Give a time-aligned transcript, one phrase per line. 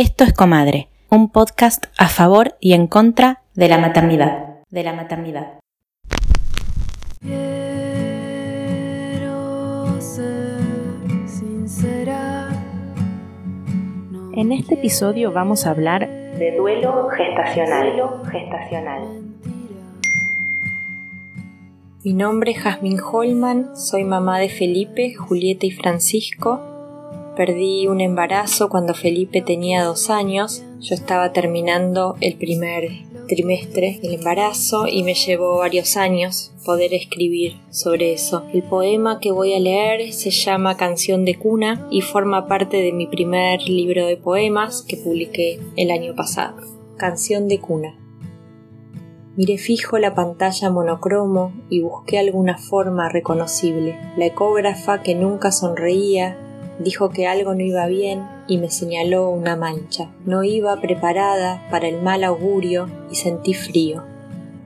[0.00, 4.60] Esto es Comadre, un podcast a favor y en contra de la maternidad.
[4.70, 5.58] De la maternidad.
[14.36, 17.88] En este episodio vamos a hablar de duelo gestacional.
[17.88, 19.02] Duelo gestacional.
[22.04, 26.67] Mi nombre es Jasmine Holman, soy mamá de Felipe, Julieta y Francisco.
[27.38, 30.64] Perdí un embarazo cuando Felipe tenía dos años.
[30.80, 32.88] Yo estaba terminando el primer
[33.28, 38.42] trimestre del embarazo y me llevó varios años poder escribir sobre eso.
[38.52, 42.92] El poema que voy a leer se llama Canción de Cuna y forma parte de
[42.92, 46.56] mi primer libro de poemas que publiqué el año pasado.
[46.96, 47.94] Canción de Cuna.
[49.36, 53.96] Miré fijo la pantalla monocromo y busqué alguna forma reconocible.
[54.16, 56.36] La ecógrafa que nunca sonreía
[56.78, 60.10] dijo que algo no iba bien y me señaló una mancha.
[60.24, 64.02] No iba preparada para el mal augurio y sentí frío,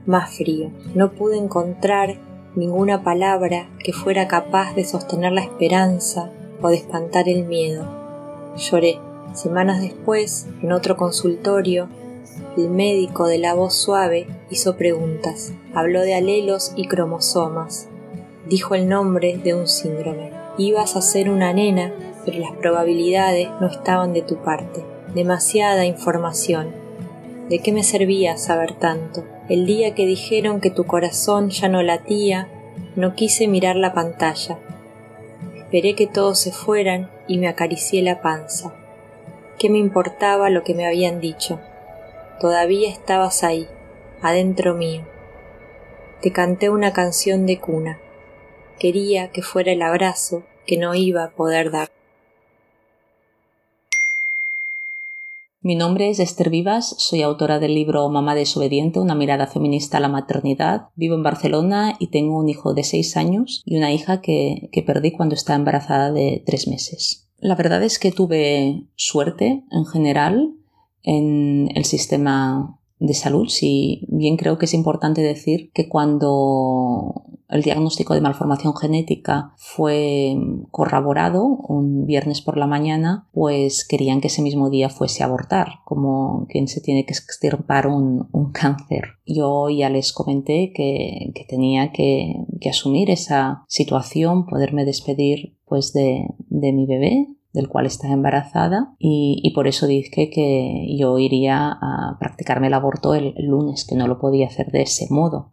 [0.06, 0.70] más frío.
[0.94, 2.18] No pude encontrar
[2.54, 7.86] ninguna palabra que fuera capaz de sostener la esperanza o de espantar el miedo.
[8.56, 8.98] Lloré.
[9.34, 11.88] Semanas después, en otro consultorio,
[12.56, 17.88] el médico de la voz suave hizo preguntas, habló de alelos y cromosomas,
[18.46, 20.30] dijo el nombre de un síndrome.
[20.58, 24.84] Ibas a ser una nena, pero las probabilidades no estaban de tu parte.
[25.14, 26.72] Demasiada información.
[27.48, 29.24] ¿De qué me servía saber tanto?
[29.48, 32.48] El día que dijeron que tu corazón ya no latía,
[32.96, 34.58] no quise mirar la pantalla.
[35.56, 38.74] Esperé que todos se fueran y me acaricié la panza.
[39.58, 41.60] ¿Qué me importaba lo que me habían dicho?
[42.40, 43.68] Todavía estabas ahí,
[44.20, 45.02] adentro mío.
[46.20, 47.98] Te canté una canción de cuna.
[48.78, 51.90] Quería que fuera el abrazo que no iba a poder dar.
[55.64, 60.00] Mi nombre es Esther Vivas, soy autora del libro Mamá desobediente, una mirada feminista a
[60.00, 60.88] la maternidad.
[60.96, 64.82] Vivo en Barcelona y tengo un hijo de seis años y una hija que, que
[64.82, 67.28] perdí cuando estaba embarazada de tres meses.
[67.38, 70.52] La verdad es que tuve suerte en general
[71.04, 77.62] en el sistema de salud, si bien creo que es importante decir que cuando el
[77.62, 80.36] diagnóstico de malformación genética fue
[80.70, 85.80] corroborado un viernes por la mañana, pues querían que ese mismo día fuese a abortar,
[85.84, 89.18] como quien se tiene que extirpar un, cáncer.
[89.26, 92.36] Yo ya les comenté que, tenía que,
[92.70, 99.52] asumir esa situación, poderme despedir pues de, de mi bebé del cual estaba embarazada y,
[99.54, 104.18] por eso dije que yo iría a practicarme el aborto el, lunes, que no lo
[104.18, 105.50] podía hacer de ese modo.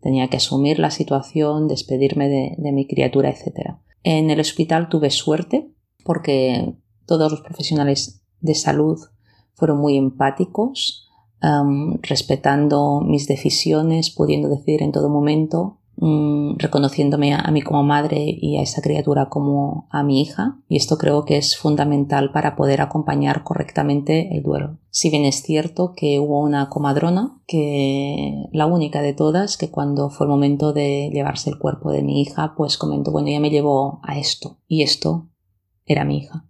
[0.00, 3.76] Tenía que asumir la situación, despedirme de, mi criatura, etc.
[4.02, 5.70] En el hospital tuve suerte
[6.04, 6.74] porque
[7.06, 8.98] todos los profesionales de salud
[9.54, 11.08] fueron muy empáticos,
[12.00, 18.56] respetando mis decisiones, pudiendo decir en todo momento Mm, reconociéndome a, mí como madre y
[18.56, 22.80] a esa criatura como a mi hija y esto creo que es fundamental para poder
[22.80, 24.78] acompañar correctamente el duelo.
[24.90, 30.10] Si bien es cierto que hubo una comadrona, que la única de todas, que cuando
[30.10, 33.50] fue el momento de llevarse el cuerpo de mi hija, pues comentó, bueno, ella me
[33.50, 35.28] llevó a esto y esto
[35.86, 36.44] era mi hija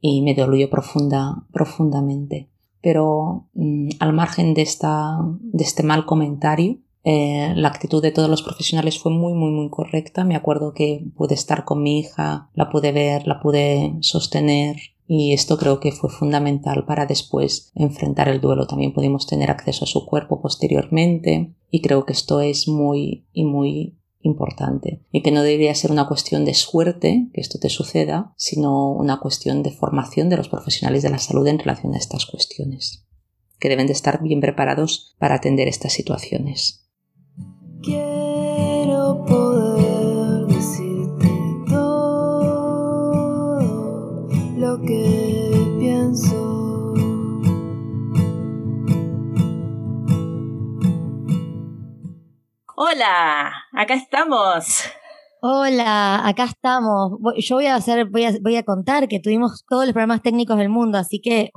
[0.00, 2.50] y me dolió profunda, profundamente.
[2.80, 8.28] Pero mm, al margen de, esta, de este mal comentario, eh, la actitud de todos
[8.28, 10.24] los profesionales fue muy, muy, muy correcta.
[10.24, 15.32] Me acuerdo que pude estar con mi hija, la pude ver, la pude sostener y
[15.32, 18.66] esto creo que fue fundamental para después enfrentar el duelo.
[18.66, 23.44] También pudimos tener acceso a su cuerpo posteriormente y creo que esto es muy y
[23.44, 28.34] muy importante y que no debería ser una cuestión de suerte que esto te suceda,
[28.36, 32.26] sino una cuestión de formación de los profesionales de la salud en relación a estas
[32.26, 33.06] cuestiones,
[33.58, 36.89] que deben de estar bien preparados para atender estas situaciones.
[37.82, 41.30] Quiero poder decirte
[41.66, 42.80] todo
[44.58, 46.92] lo que pienso.
[52.76, 54.84] Hola, acá estamos.
[55.40, 57.12] Hola, acá estamos.
[57.38, 60.58] Yo voy a hacer, voy a, voy a contar que tuvimos todos los problemas técnicos
[60.58, 61.50] del mundo, así que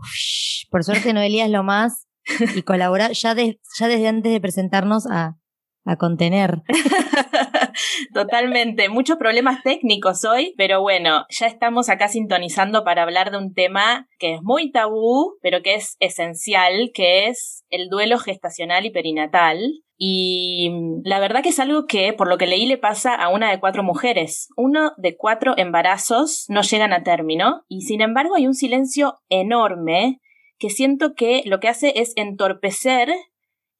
[0.71, 2.07] por suerte Noelia es lo más
[2.55, 5.35] y colaborar ya, ya desde antes de presentarnos a,
[5.85, 6.61] a contener.
[8.13, 13.53] Totalmente, muchos problemas técnicos hoy, pero bueno, ya estamos acá sintonizando para hablar de un
[13.53, 18.91] tema que es muy tabú, pero que es esencial, que es el duelo gestacional y
[18.91, 19.83] perinatal.
[19.97, 20.71] Y
[21.03, 23.59] la verdad que es algo que, por lo que leí, le pasa a una de
[23.59, 24.49] cuatro mujeres.
[24.57, 30.19] Uno de cuatro embarazos no llegan a término y sin embargo hay un silencio enorme
[30.57, 33.09] que siento que lo que hace es entorpecer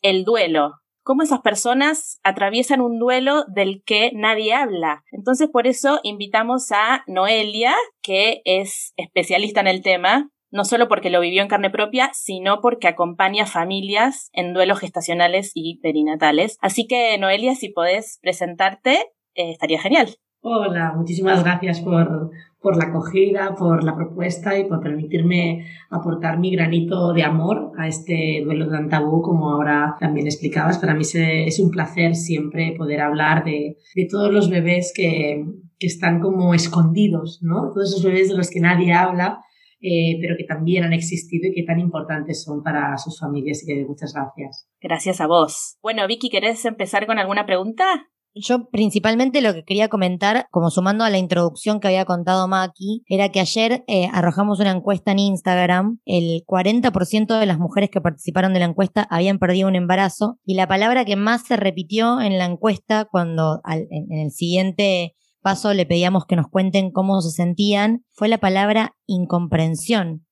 [0.02, 5.04] el duelo, cómo esas personas atraviesan un duelo del que nadie habla.
[5.12, 11.10] Entonces, por eso invitamos a Noelia, que es especialista en el tema, no solo porque
[11.10, 16.58] lo vivió en carne propia, sino porque acompaña familias en duelos gestacionales y perinatales.
[16.62, 20.16] Así que, Noelia, si podés presentarte, eh, estaría genial.
[20.46, 26.52] Hola, muchísimas gracias por, por, la acogida, por la propuesta y por permitirme aportar mi
[26.52, 30.80] granito de amor a este duelo tan tabú, como ahora también explicabas.
[30.80, 35.46] Para mí es un placer siempre poder hablar de, de todos los bebés que,
[35.80, 37.72] que, están como escondidos, ¿no?
[37.74, 39.40] Todos esos bebés de los que nadie habla,
[39.80, 43.64] eh, pero que también han existido y que tan importantes son para sus familias.
[43.66, 44.68] Que muchas gracias.
[44.82, 45.78] Gracias a vos.
[45.82, 48.10] Bueno, Vicky, ¿querés empezar con alguna pregunta?
[48.36, 53.04] Yo principalmente lo que quería comentar, como sumando a la introducción que había contado Maki,
[53.08, 56.00] era que ayer eh, arrojamos una encuesta en Instagram.
[56.06, 60.56] El 40% de las mujeres que participaron de la encuesta habían perdido un embarazo y
[60.56, 65.74] la palabra que más se repitió en la encuesta cuando en, en el siguiente paso
[65.76, 70.26] le pedíamos que nos cuenten cómo se sentían fue la palabra incomprensión.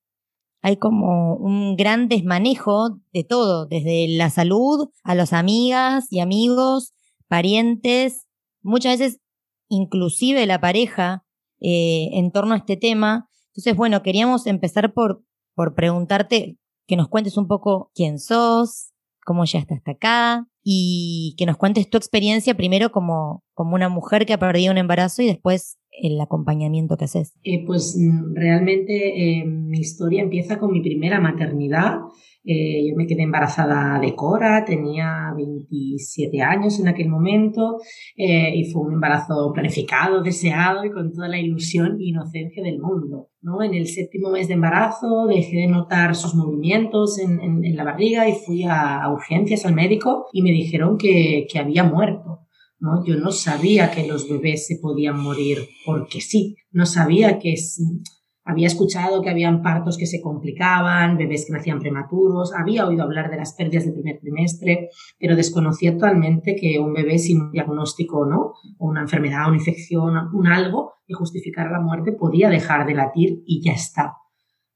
[0.63, 6.93] Hay como un gran desmanejo de todo, desde la salud a las amigas y amigos,
[7.31, 8.27] parientes,
[8.61, 9.21] muchas veces
[9.69, 11.23] inclusive la pareja
[11.61, 13.29] eh, en torno a este tema.
[13.51, 15.23] Entonces, bueno, queríamos empezar por,
[15.55, 16.57] por preguntarte
[16.87, 18.91] que nos cuentes un poco quién sos,
[19.25, 24.25] cómo llegaste hasta acá y que nos cuentes tu experiencia primero como, como una mujer
[24.25, 27.33] que ha perdido un embarazo y después el acompañamiento que haces.
[27.43, 31.99] Eh, pues mm, realmente eh, mi historia empieza con mi primera maternidad.
[32.43, 37.77] Eh, yo me quedé embarazada de Cora, tenía 27 años en aquel momento
[38.17, 42.79] eh, y fue un embarazo planificado, deseado y con toda la ilusión e inocencia del
[42.79, 43.29] mundo.
[43.41, 43.61] ¿no?
[43.61, 48.27] En el séptimo mes de embarazo dejé de notar sus movimientos en, en, la barriga
[48.27, 52.47] y fui a, urgencias al médico y me dijeron que, que había muerto.
[52.79, 53.05] ¿no?
[53.05, 57.55] Yo no sabía que los bebés se podían morir porque sí, no sabía que
[58.43, 63.29] había escuchado que habían partos que se complicaban, bebés que nacían prematuros, había oído hablar
[63.29, 64.89] de las pérdidas del primer trimestre,
[65.19, 68.53] pero desconocía totalmente que un bebé sin un diagnóstico, ¿no?
[68.77, 73.43] O una enfermedad, una infección, un algo que justificara la muerte podía dejar de latir
[73.45, 74.15] y ya está.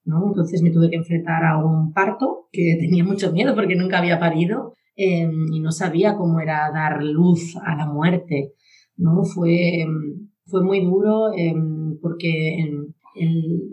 [0.06, 0.28] ¿no?
[0.28, 4.20] Entonces me tuve que enfrentar a un parto que tenía mucho miedo porque nunca había
[4.20, 8.54] parido em, y no sabía cómo era dar luz a la muerte.
[8.98, 9.24] ¿no?
[9.24, 12.60] Fue, em, fue muy duro em, porque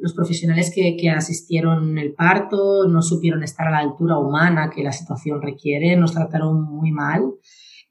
[0.01, 4.83] los profesionales que, que, asistieron el parto no supieron estar a la altura humana que
[4.83, 7.23] la situación requiere, nos trataron muy mal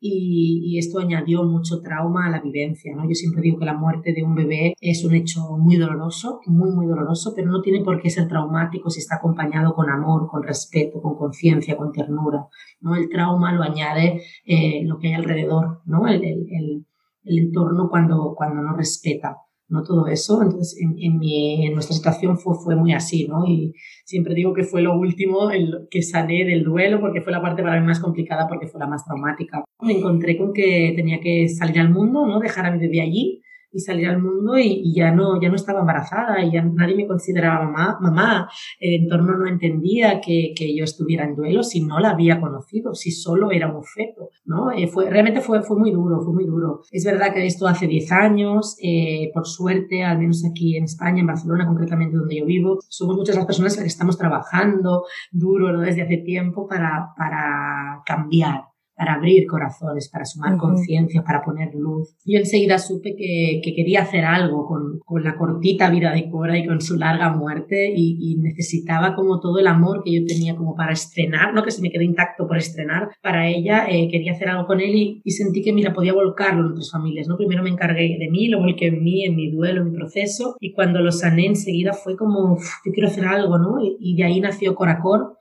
[0.04, 2.96] y, esto añadió mucho trauma a la vivencia.
[2.96, 3.08] ¿no?
[3.08, 6.72] Yo siempre digo que la muerte de un bebé es un hecho muy doloroso, muy,
[6.72, 10.42] muy doloroso, pero no tiene por qué ser traumático si está acompañado con amor, con
[10.42, 12.48] respeto, con conciencia, con ternura.
[12.80, 12.96] ¿no?
[12.96, 16.08] El trauma lo añade eh, lo que hay alrededor, ¿no?
[16.08, 16.86] el, el,
[17.24, 19.38] el entorno cuando, cuando no respeta.
[19.72, 19.84] ¿No?
[19.84, 20.42] Todo eso.
[20.42, 23.46] Entonces, en, en, mi, nuestra situación fue, fue muy así, ¿no?
[23.46, 23.74] Y
[24.06, 27.64] siempre digo que fue lo último el que sané del duelo porque fue la parte
[27.64, 29.64] para mí más complicada porque fue la más traumática.
[29.82, 32.40] Me encontré con que tenía que salir al mundo, ¿no?
[32.40, 33.41] Dejar a mi bebé allí
[33.72, 37.08] y salir al mundo y, ya no ya no estaba embarazada y ya nadie me
[37.08, 38.50] consideraba mamá, mamá.
[38.80, 42.94] el entorno no entendía que, que, yo estuviera en duelo si no la había conocido,
[42.94, 44.72] si solo era un feto, ¿no?
[44.72, 46.82] Eh, fue, realmente fue, fue muy duro, fue muy duro.
[46.92, 51.22] Es verdad que esto hace 10 años, eh, por suerte, al menos aquí en España,
[51.22, 55.82] en Barcelona concretamente donde yo vivo, somos muchas las personas que estamos trabajando duro ¿no?
[55.82, 62.16] desde hace tiempo para, para cambiar para abrir corazones, para sumar conciencia, para poner luz.
[62.26, 66.58] Yo enseguida supe que, que quería hacer algo con, con, la cortita vida de Cora
[66.58, 70.56] y con su larga muerte y, y, necesitaba como todo el amor que yo tenía
[70.56, 74.34] como para estrenar, no que se me quedó intacto por estrenar, para ella eh, quería
[74.34, 77.38] hacer algo con él y, y, sentí que, mira, podía volcarlo en otras familias, ¿no?
[77.38, 80.56] Primero me encargué de mí, lo volqué en mí, en mi duelo, en mi proceso
[80.60, 83.84] y cuando lo sané enseguida fue como, yo quiero hacer algo, ¿no?
[83.84, 85.38] Y, y de ahí nació Coracor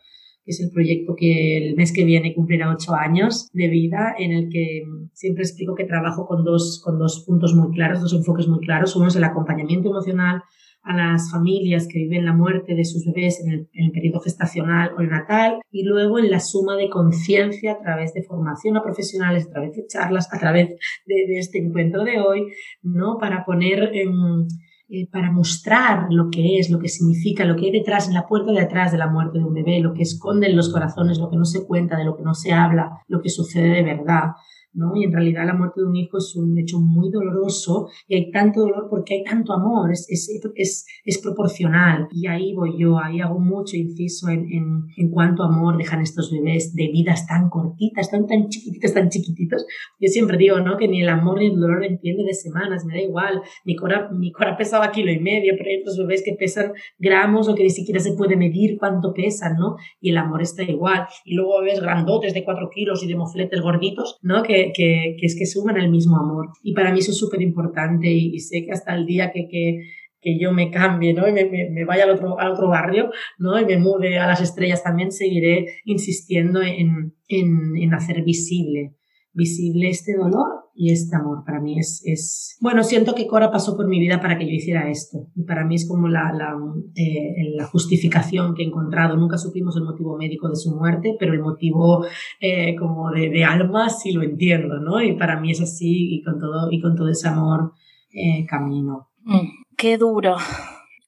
[0.51, 4.33] que es el proyecto que el mes que viene cumplirá ocho años de vida, en
[4.33, 8.49] el que siempre explico que trabajo con dos, con dos puntos muy claros, dos enfoques
[8.49, 8.97] muy claros.
[8.97, 10.43] Uno es el acompañamiento emocional
[10.83, 15.03] a las familias que viven la muerte de sus bebés en el, periodo gestacional o
[15.03, 19.51] natal y luego en la suma de conciencia a través de formación a profesionales, a
[19.51, 20.71] través de charlas, a través
[21.07, 22.47] de, de este encuentro de hoy,
[22.83, 23.19] ¿no?
[23.19, 24.49] Para poner en
[24.93, 28.27] eh, para mostrar lo que es, lo que significa, lo que hay detrás, en la
[28.27, 31.31] puerta de atrás de la muerte de un bebé, lo que esconden los corazones, lo
[31.31, 34.33] que no se cuenta, de lo que no se habla, lo que sucede de verdad.
[34.73, 34.95] ¿No?
[34.97, 38.31] Y en realidad la muerte de un hijo es un hecho muy doloroso y hay
[38.31, 42.09] tanto dolor porque hay tanto amor, es, es, es, es proporcional.
[42.13, 46.31] Y ahí voy yo, ahí hago mucho inciso en, en, en, cuánto amor dejan estos
[46.31, 49.67] bebés de vidas tan cortitas, tan, tan chiquititas, tan chiquititos.
[49.99, 50.77] Yo siempre digo, ¿no?
[50.77, 53.43] Que ni el amor ni el dolor entiende de semanas, me da igual.
[53.65, 57.49] Mi cora, mi cora pesaba kilo y medio, pero hay otros bebés que pesan gramos
[57.49, 59.77] o que ni siquiera se puede medir cuánto pesan, ¿no?
[60.01, 61.07] Y el amor está igual.
[61.25, 64.43] Y luego ves grandotes de cuatro kilos y de mofletes gorditos, ¿no?
[64.43, 66.49] Que, que, que es que suman el mismo amor.
[66.63, 69.81] Y para mí eso es súper importante y, sé que hasta el día que, que,
[70.21, 71.27] que yo me cambie, ¿no?
[71.29, 73.59] Y me, me, vaya al otro, al otro barrio, ¿no?
[73.61, 78.95] Y me mude a las estrellas también, seguiré insistiendo en, en, en hacer visible,
[79.33, 81.45] visible este dolor y este amor.
[81.45, 84.53] Para mí es, es, bueno, siento que Cora pasó por mi vida para que yo
[84.53, 85.29] hiciera esto.
[85.35, 86.57] Y para mí es como la, la,
[86.97, 89.17] eh, la justificación que he encontrado.
[89.17, 92.05] Nunca supimos el motivo médico de su muerte, pero el motivo
[92.41, 95.03] eh, como de, de, alma sí lo entiendo, ¿no?
[95.03, 97.73] Y para mí es así y con todo, y con todo ese amor
[98.13, 99.09] eh, camino.
[99.25, 100.37] Mm, qué duro.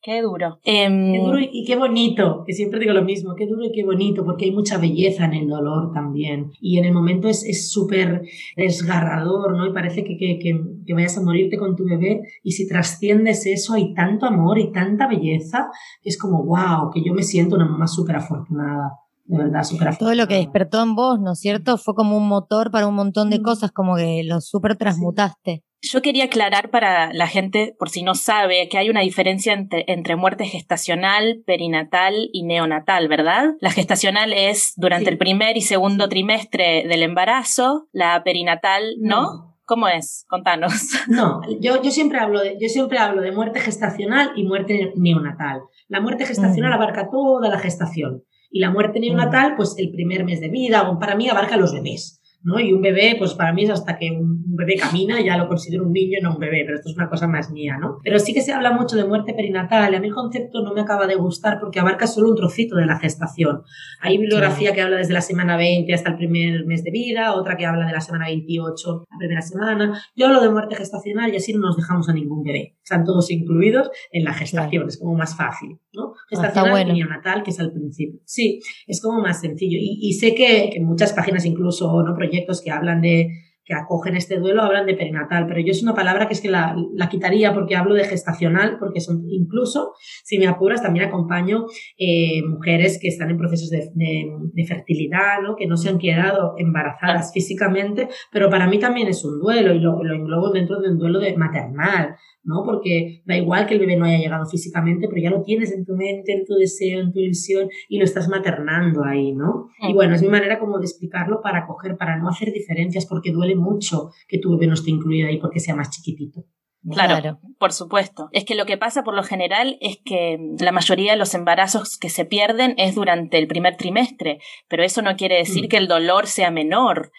[0.02, 0.58] Qué duro.
[0.64, 3.84] Eh, qué duro y qué bonito, que siempre digo lo mismo, qué duro y qué
[3.84, 6.50] bonito, porque hay mucha belleza en el dolor también.
[6.60, 8.22] Y en el momento es súper
[8.56, 9.64] desgarrador, ¿no?
[9.64, 13.46] Y parece que, que, que, que, vayas a morirte con tu bebé y si trasciendes
[13.46, 15.68] eso hay tanto amor y tanta belleza,
[16.02, 18.98] es como, wow, que yo me siento una mamá súper afortunada.
[19.24, 20.16] De verdad, súper afortunada.
[20.16, 21.78] Todo lo que despertó en vos, ¿no es cierto?
[21.78, 25.62] Fue como un motor para un montón de cosas, como que lo súper transmutaste.
[25.62, 25.71] Sí.
[25.84, 29.84] Yo quería aclarar para la gente, por si no sabe, que hay una diferencia entre,
[29.88, 33.54] entre, muerte gestacional, perinatal y neonatal, ¿verdad?
[33.60, 35.10] La gestacional es durante sí.
[35.10, 39.22] el primer y segundo trimestre del embarazo, la perinatal no.
[39.22, 39.52] no.
[39.64, 40.24] ¿Cómo es?
[40.28, 40.72] Contanos.
[41.08, 45.62] No, yo, yo, siempre hablo de, yo siempre hablo de muerte gestacional y muerte neonatal.
[45.88, 46.74] La muerte gestacional mm.
[46.74, 49.56] abarca toda la gestación y la muerte neonatal, mm.
[49.56, 52.21] pues el primer mes de vida, para mí abarca los bebés.
[52.44, 52.58] ¿No?
[52.60, 55.84] Y un bebé, pues para mí es hasta que un bebé camina, ya lo considero
[55.84, 57.98] un niño, no un bebé, pero esto es una cosa más mía, ¿no?
[58.02, 60.74] Pero sí que se habla mucho de muerte perinatal y a mí el concepto no
[60.74, 63.62] me acaba de gustar porque abarca solo un trocito de la gestación.
[64.00, 64.74] Hay bibliografía sí.
[64.74, 67.86] que habla desde la semana 20 hasta el primer mes de vida, otra que habla
[67.86, 70.02] de la semana 28, la primera semana.
[70.16, 72.76] Yo hablo de muerte gestacional y así no nos dejamos a ningún bebé.
[72.82, 74.88] Están todos incluidos en la gestación, claro.
[74.88, 76.14] es como más fácil, ¿no?
[76.28, 76.90] Gestacional ah, bueno.
[76.92, 78.20] y neonatal, que es al principio.
[78.24, 79.78] Sí, es como más sencillo.
[79.80, 82.14] Y, y sé que, que muchas páginas incluso, ¿no?
[82.32, 83.28] Proyectos que hablan de
[83.64, 86.50] que acogen este duelo hablan de perinatal, pero yo es una palabra que es que
[86.50, 89.92] la, la quitaría porque hablo de gestacional, porque son incluso,
[90.24, 95.40] si me apuras, también acompaño eh, mujeres que están en procesos de, de, de, fertilidad,
[95.44, 95.54] ¿no?
[95.54, 99.78] que no se han quedado embarazadas físicamente, pero para mí también es un duelo y
[99.78, 102.64] lo, lo englobo dentro de un duelo de maternal, ¿no?
[102.64, 105.84] Porque da igual que el bebé no haya llegado físicamente, pero ya lo tienes en
[105.84, 109.68] tu mente, en tu deseo, en tu ilusión y lo estás maternando ahí, ¿no?
[109.80, 113.32] Y bueno, es mi manera como de explicarlo para coger, para no hacer diferencias, porque
[113.32, 116.44] duele mucho que tu bebé no esté incluido ahí porque sea más chiquitito.
[116.90, 118.28] Claro, claro, por supuesto.
[118.32, 121.96] Es que lo que pasa por lo general es que la mayoría de los embarazos
[121.96, 125.68] que se pierden es durante el primer trimestre, pero eso no quiere decir mm.
[125.68, 127.12] que el dolor sea menor.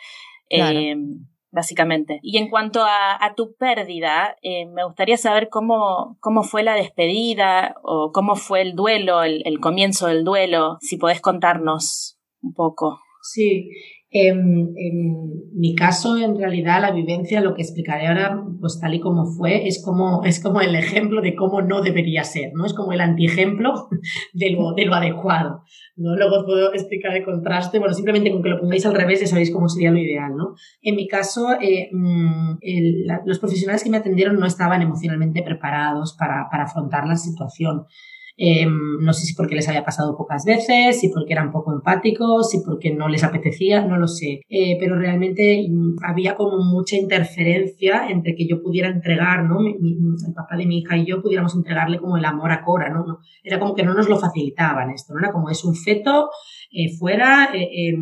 [0.50, 0.78] Claro.
[0.78, 0.96] Eh,
[1.54, 2.20] básicamente.
[2.24, 6.74] Y en cuanto a, a tu pérdida, eh, me gustaría saber cómo, cómo fue la
[6.74, 12.54] despedida o cómo fue el duelo, el, el comienzo del duelo, si podés contarnos un
[12.54, 13.00] poco.
[13.22, 13.70] Sí,
[14.14, 14.76] en,
[15.56, 19.68] mi caso, en realidad, la vivencia, lo que explicaré ahora, pues tal y como fue,
[19.68, 22.66] es como, es como el ejemplo de cómo no debería ser, ¿no?
[22.66, 23.90] Es como el antiejemplo
[24.34, 25.64] de lo, de lo adecuado,
[25.96, 26.16] ¿no?
[26.16, 29.28] Luego os puedo explicar el contraste, bueno, simplemente con que lo pongáis al revés ya
[29.28, 30.54] sabéis cómo sería lo ideal, ¿no?
[30.82, 31.90] En mi caso, eh,
[33.06, 37.86] la, los profesionales que me atendieron no estaban emocionalmente preparados para, para afrontar la situación.
[38.36, 42.50] Eh, no sé si porque les había pasado pocas veces, si porque eran poco empáticos,
[42.50, 44.42] si porque no les apetecía, no lo sé.
[44.50, 45.68] Eh, pero realmente
[46.04, 49.60] había como mucha interferencia entre que yo pudiera entregar, ¿no?
[49.60, 49.94] Mi, mi,
[50.28, 53.20] el papá de mi hija y yo pudiéramos entregarle como el amor a Cora, ¿no?
[53.44, 55.20] Era como que no nos lo facilitaban esto, ¿no?
[55.20, 56.30] Era como es un feto,
[56.72, 57.94] eh, fuera, eh,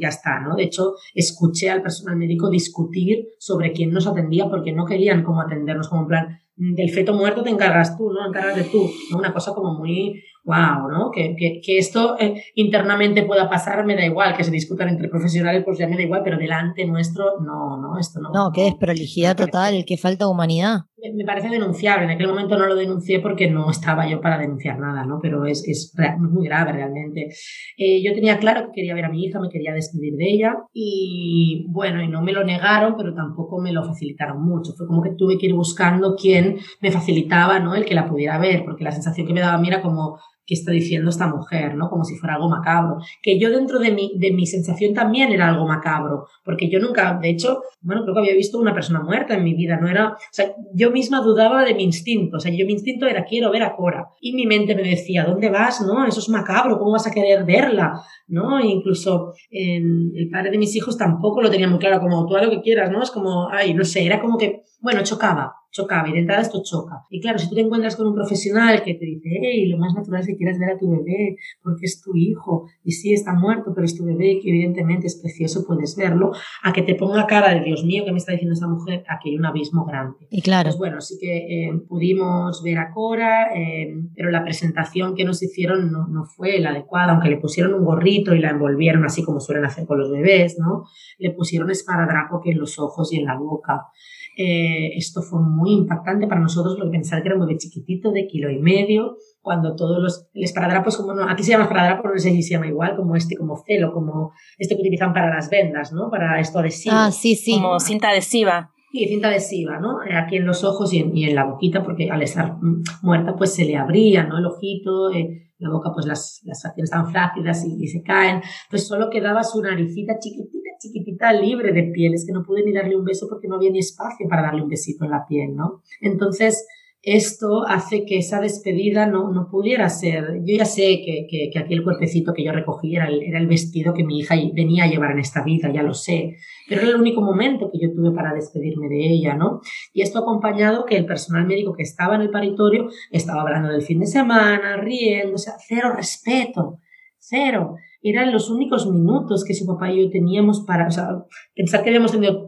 [0.00, 0.56] ya está, ¿no?
[0.56, 5.42] De hecho, escuché al personal médico discutir sobre quién nos atendía porque no querían como
[5.42, 8.26] atendernos como en plan, del feto muerto te encargas tú, ¿no?
[8.28, 9.18] Encargas de tú, ¿no?
[9.18, 11.10] Una cosa como muy, wow, ¿no?
[11.12, 15.08] Que, que, que esto eh, internamente pueda pasar, me da igual, que se discutan entre
[15.08, 18.30] profesionales, pues ya me da igual, pero delante nuestro, no, no, esto no.
[18.30, 20.82] No, que es prolijidad total, que falta humanidad.
[21.12, 24.78] Me, parece denunciable, en aquel momento no lo denuncié porque no estaba yo para denunciar
[24.78, 25.18] nada, ¿no?
[25.20, 27.28] Pero es, es, muy grave realmente.
[27.76, 30.56] Eh, yo tenía claro que quería ver a mi hija, me quería despedir de ella
[30.72, 34.72] y bueno, y no me lo negaron, pero tampoco me lo facilitaron mucho.
[34.76, 37.74] Fue como que tuve que ir buscando quién me facilitaba, ¿no?
[37.74, 40.18] El que la pudiera ver, porque la sensación que me daba a mí era como
[40.46, 41.88] qué está diciendo esta mujer, ¿no?
[41.88, 42.98] Como si fuera algo macabro.
[43.22, 47.18] Que yo dentro de mi, de mi sensación también era algo macabro, porque yo nunca,
[47.20, 50.08] de hecho, bueno, creo que había visto una persona muerta en mi vida, no era,
[50.08, 53.50] o sea, yo misma dudaba de mi instinto, o sea, yo mi instinto era quiero
[53.50, 55.80] ver a Cora y mi mente me decía, ¿dónde vas?
[55.80, 58.00] No, eso es macabro, ¿cómo vas a querer verla?
[58.26, 58.60] ¿No?
[58.60, 62.50] Incluso el padre de mis hijos tampoco lo tenía muy claro, como tú a lo
[62.50, 63.02] que quieras, ¿no?
[63.02, 66.62] Es como, ay, no sé, era como que, bueno, chocaba, chocaba y de entrada esto
[66.62, 67.04] choca.
[67.10, 69.92] Y claro, si tú te encuentras con un profesional que te dice, hey, lo más
[69.92, 73.34] natural es que quieras ver a tu bebé porque es tu hijo y sí está
[73.34, 76.30] muerto, pero es tu bebé y que evidentemente es precioso, puedes verlo,
[76.62, 79.04] a que te ponga cara de Dios mío, que me está diciendo esta mujer?
[79.08, 80.28] Aquí hay un abismo grande.
[80.30, 80.68] Y claro.
[80.68, 85.42] Pues bueno, sí que eh, pudimos ver a Cora, eh, pero la presentación que nos
[85.42, 89.24] hicieron no, no fue la adecuada, aunque le pusieron un gorrito y la envolvieron así
[89.24, 90.84] como suelen hacer con los bebés, ¿no?
[91.18, 93.88] Le pusieron esparadrapo que en los ojos y en la boca.
[94.36, 98.26] Eh, esto fue muy impactante para nosotros porque pensar que era un bebé chiquitito de
[98.26, 102.18] kilo y medio, cuando todos los el esparadrapos, como no, aquí se llama esparadrapo, no
[102.18, 105.50] sé si se llama igual, como este, como celo, como este que utilizan para las
[105.50, 106.10] vendas, ¿no?
[106.10, 106.96] Para esto adhesivo.
[106.96, 107.54] Ah, sí, sí.
[107.54, 108.72] Como cinta adhesiva.
[108.90, 110.02] Sí, cinta adhesiva, ¿no?
[110.02, 112.56] Eh, aquí en los ojos y en, y en, la boquita, porque al estar
[113.02, 114.38] muerta, pues se le abría, ¿no?
[114.38, 118.40] El ojito, eh, la boca, pues las, las facciones estaban flácidas y, y, se caen.
[118.70, 122.72] Pues solo quedaba su naricita chiquitita chiquitita libre de piel, es que no pude ni
[122.72, 125.54] darle un beso porque no había ni espacio para darle un besito en la piel,
[125.56, 125.82] ¿no?
[126.00, 126.66] Entonces,
[127.04, 130.40] esto hace que esa despedida no, no pudiera ser.
[130.44, 133.38] Yo ya sé que, que, que aquí el cuerpecito que yo recogí era el, era
[133.38, 136.36] el, vestido que mi hija venía a llevar en esta vida, ya lo sé,
[136.66, 139.60] pero era el único momento que yo tuve para despedirme de ella, ¿no?
[139.92, 143.82] Y esto acompañado que el personal médico que estaba en el paritorio estaba hablando del
[143.82, 146.78] fin de semana, riendo, o sea, cero respeto,
[147.18, 151.08] cero eran los únicos minutos que su papá y yo teníamos para, o sea,
[151.54, 152.46] pensar que habíamos tenido,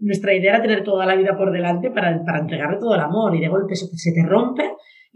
[0.00, 3.34] nuestra idea era tener toda la vida por delante para, para entregarle todo el amor
[3.34, 4.64] y de golpe se te rompe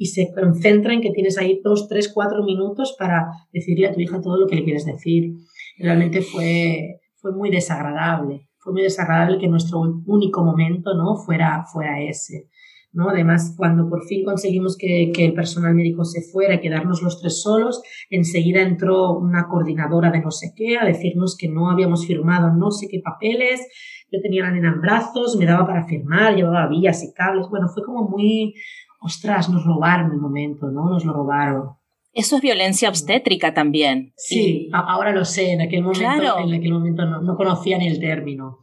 [0.00, 4.00] y se concentra en que tienes ahí dos, tres, cuatro minutos para decirle a tu
[4.00, 5.34] hija todo lo que le quieres decir.
[5.78, 12.00] Realmente fue, fue muy desagradable, fue muy desagradable que nuestro único momento no fuera, fuera
[12.00, 12.48] ese.
[12.92, 13.08] ¿No?
[13.08, 17.20] Además, cuando por fin conseguimos que, que, el personal médico se fuera y quedarnos los
[17.20, 22.06] tres solos, enseguida entró una coordinadora de no sé qué a decirnos que no habíamos
[22.06, 23.66] firmado no sé qué papeles.
[24.12, 27.46] Yo tenía la en brazos, me daba para firmar, llevaba vías y cables.
[27.48, 28.54] Bueno, fue como muy,
[29.00, 30.90] ostras, nos robaron el momento, ¿no?
[30.90, 31.79] Nos lo robaron.
[32.12, 34.12] Eso es violencia obstétrica también.
[34.16, 34.70] Sí, y...
[34.72, 36.38] ahora lo sé, en aquel momento, claro.
[36.40, 38.58] en aquel momento no, no, conocía ni el término.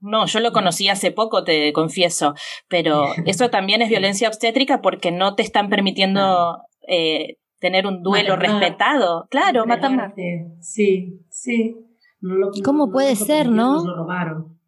[0.00, 2.34] No, yo lo conocí hace poco, te confieso,
[2.68, 8.36] pero eso también es violencia obstétrica porque no te están permitiendo eh, tener un duelo
[8.36, 9.26] respetado.
[9.30, 10.14] Claro, matar.
[10.60, 11.76] Sí, sí.
[12.20, 13.74] No lo, ¿Cómo puede ser, no?
[13.74, 14.58] Nos lo robaron.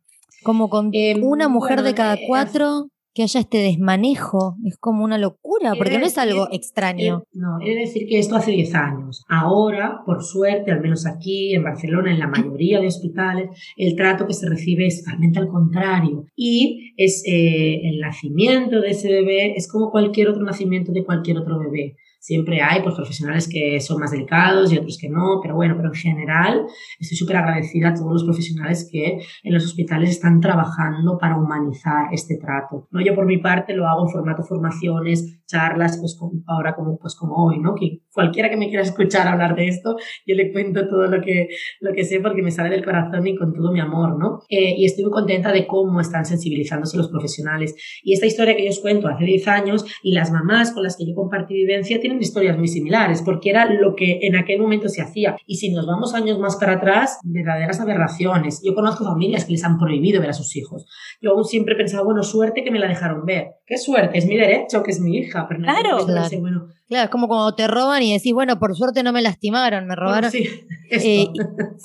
[0.42, 4.56] Como con eh, una mujer bueno, de cada cuatro que haya este desmanejo.
[4.66, 7.24] Es como una locura, porque decir, no es algo extraño.
[7.32, 9.24] No, he de decir que esto hace 10 años.
[9.26, 13.48] Ahora, por suerte, al menos aquí en Barcelona, en la mayoría de hospitales,
[13.78, 16.26] el trato que se recibe es totalmente al contrario.
[16.36, 21.38] Y es eh, el nacimiento de ese bebé es como cualquier otro nacimiento de cualquier
[21.38, 21.96] otro bebé.
[22.26, 25.90] Siempre hay pues, profesionales que son más delicados y otros que no, pero bueno, pero
[25.90, 26.66] en general
[26.98, 32.08] estoy súper agradecida a todos los profesionales que en los hospitales están trabajando para humanizar
[32.10, 32.88] este trato.
[32.90, 33.00] ¿no?
[33.00, 37.14] Yo por mi parte lo hago en formato formaciones, charlas, pues como, ahora como, pues
[37.14, 37.74] como hoy, ¿no?
[37.74, 41.48] Que cualquiera que me quiera escuchar hablar de esto, yo le cuento todo lo que,
[41.80, 44.40] lo que sé porque me sale del corazón y con todo mi amor, ¿no?
[44.48, 47.74] Eh, y estoy muy contenta de cómo están sensibilizándose los profesionales.
[48.02, 50.96] Y esta historia que yo os cuento hace 10 años y las mamás con las
[50.96, 54.88] que yo compartí vivencia tienen historias muy similares, porque era lo que en aquel momento
[54.88, 55.36] se hacía.
[55.46, 58.60] Y si nos vamos años más para atrás, verdaderas aberraciones.
[58.64, 60.86] Yo conozco familias que les han prohibido ver a sus hijos.
[61.20, 63.48] Yo aún siempre pensaba, bueno, suerte que me la dejaron ver.
[63.66, 65.35] Qué suerte, es mi derecho, que es mi hija.
[65.48, 66.40] Pero claro, claro.
[66.40, 69.86] Bueno, claro, es como cuando te roban y decís, bueno, por suerte no me lastimaron,
[69.86, 70.30] me robaron.
[70.30, 71.40] Bueno, sí, eh, y,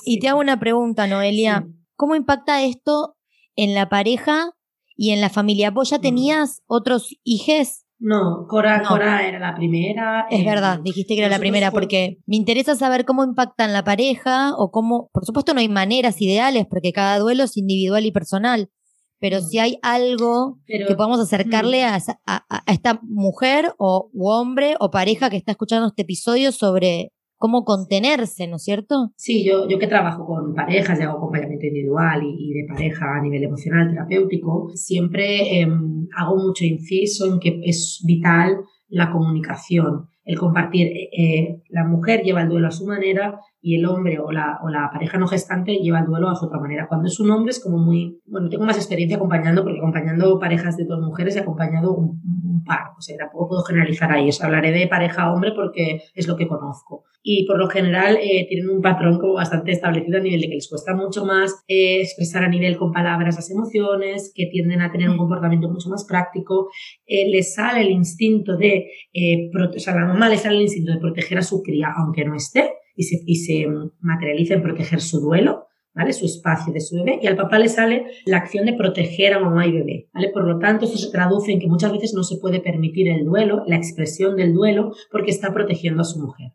[0.16, 1.64] y, te hago una pregunta, Noelia.
[1.66, 1.74] Sí.
[1.96, 3.16] ¿Cómo impacta esto
[3.56, 4.50] en la pareja
[4.96, 5.70] y en la familia?
[5.70, 7.86] ¿Vos ya tenías otros hijes?
[8.04, 8.88] No, Cora, no.
[8.88, 10.26] Cora era la primera.
[10.28, 11.80] Es eh, verdad, dijiste que era la primera, fue...
[11.80, 16.20] porque me interesa saber cómo impactan la pareja o cómo, por supuesto no hay maneras
[16.20, 18.70] ideales, porque cada duelo es individual y personal,
[19.22, 24.74] pero si hay algo pero, que podamos acercarle a, a, a, esta mujer o hombre
[24.80, 29.12] o pareja que está escuchando este episodio sobre cómo contenerse, ¿no es cierto?
[29.14, 33.16] Sí, yo, yo que trabajo con parejas y hago acompañamiento individual y, y de pareja
[33.16, 35.68] a nivel emocional, terapéutico, siempre eh,
[36.16, 38.56] hago mucho inciso en que es vital
[38.88, 40.88] la comunicación, el compartir.
[40.88, 44.68] Eh, la mujer lleva el duelo a su manera, y el hombre o la, o
[44.68, 46.88] la pareja no gestante lleva el duelo su otra manera.
[46.88, 50.76] Cuando es un hombre es como muy, bueno, tengo más experiencia acompañando, porque acompañando parejas
[50.76, 52.20] de dos mujeres he acompañado un,
[52.64, 56.46] par, o sea, tampoco puedo generalizar ahí, o hablaré de pareja-hombre porque es lo que
[56.46, 57.04] conozco.
[57.20, 60.54] Y por lo general eh, tienen un patrón como bastante establecido a nivel de que
[60.54, 64.92] les cuesta mucho más eh, expresar a nivel con palabras las emociones, que tienden a
[64.92, 66.68] tener un comportamiento mucho más práctico,
[67.06, 68.86] eh, les sale el instinto de,
[69.74, 72.24] o sea, a la mamá le sale el instinto de proteger a su cría aunque
[72.24, 73.66] no esté, y se, y se
[74.00, 76.12] materializa en proteger su duelo, ¿vale?
[76.12, 79.40] Su espacio de su bebé y al papá le sale la acción de proteger a
[79.40, 80.30] mamá y bebé, ¿vale?
[80.30, 83.24] Por lo tanto, esto se traduce en que muchas veces no se puede permitir el
[83.24, 86.52] duelo, la expresión del duelo, porque está protegiendo a su mujer.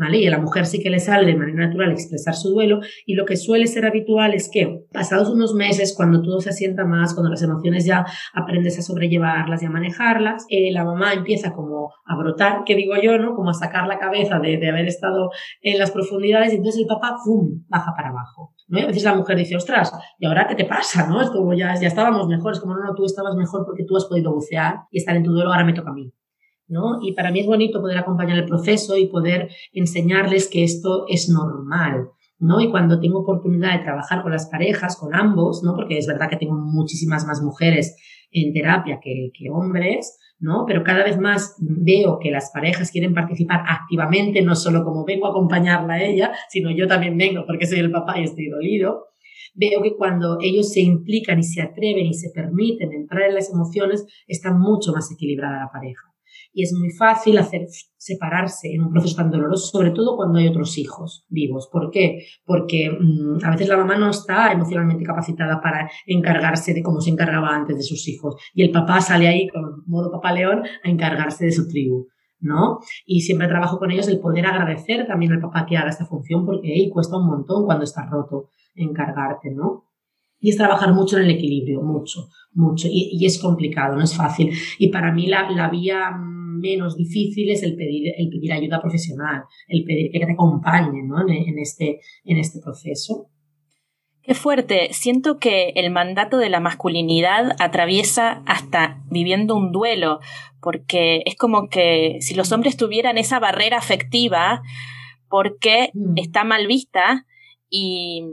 [0.00, 3.14] Y a la mujer sí que le sale de manera natural expresar su duelo y
[3.14, 7.14] lo que suele ser habitual es que pasados unos meses, cuando todo se asienta más,
[7.14, 11.92] cuando las emociones ya aprendes a sobrellevarlas y a manejarlas, eh, la mamá empieza como
[12.06, 13.34] a brotar, que digo yo, ¿no?
[13.34, 15.30] Como a sacar la cabeza de, haber estado
[15.62, 18.54] en las profundidades y entonces el papá, ¡pum!, baja para abajo.
[18.68, 18.80] ¿no?
[18.80, 21.06] a veces la mujer dice, ostras, ¿y ahora qué te pasa?
[21.08, 21.20] ¿no?
[21.22, 23.96] Es como ya, ya estábamos mejor, es como no, no, tú estabas mejor porque tú
[23.96, 26.12] has podido bucear y estar en tu duelo, ahora me toca a mí.
[26.68, 26.98] ¿No?
[27.02, 31.28] Y para mí es bonito poder acompañar el proceso y poder enseñarles que esto es
[31.28, 32.60] normal, ¿no?
[32.60, 35.74] Y cuando tengo oportunidad de trabajar con las parejas, con ambos, ¿no?
[35.74, 37.96] Porque es verdad que tengo muchísimas más mujeres
[38.30, 40.64] en terapia que, hombres, ¿no?
[40.66, 45.26] Pero cada vez más veo que las parejas quieren participar activamente, no solo como vengo
[45.26, 49.06] a acompañarla a ella, sino yo también vengo porque soy el papá y estoy dolido.
[49.54, 53.50] Veo que cuando ellos se implican y se atreven y se permiten entrar en las
[53.50, 56.07] emociones, está mucho más equilibrada la pareja
[56.58, 60.48] y es muy fácil hacer separarse en un proceso tan doloroso, sobre todo cuando hay
[60.48, 61.68] otros hijos vivos.
[61.70, 62.26] ¿Por qué?
[62.44, 67.10] Porque mm, a veces la mamá no está emocionalmente capacitada para encargarse de cómo se
[67.10, 70.90] encargaba antes de sus hijos y el papá sale ahí con modo papá león a
[70.90, 72.08] encargarse de su tribu.
[72.40, 72.80] ¿no?
[73.06, 76.44] Y siempre trabajo con ellos el poder agradecer también al papá que haga esta función
[76.44, 79.84] porque ahí cuesta un montón cuando estás roto encargarte, ¿no?
[80.40, 82.86] Y es trabajar mucho en el equilibrio, mucho, mucho.
[82.90, 84.52] Y, es complicado, no es fácil.
[84.78, 86.10] Y para mí la, la vía
[86.58, 91.20] menos difícil es el pedir, el pedir ayuda profesional, el pedir que te acompañen ¿no?
[91.20, 93.30] en, este, en este proceso.
[94.22, 94.92] Qué fuerte.
[94.92, 100.20] Siento que el mandato de la masculinidad atraviesa hasta viviendo un duelo,
[100.60, 104.62] porque es como que si los hombres tuvieran esa barrera afectiva,
[105.30, 106.18] porque mm.
[106.18, 107.26] está mal vista
[107.70, 108.24] y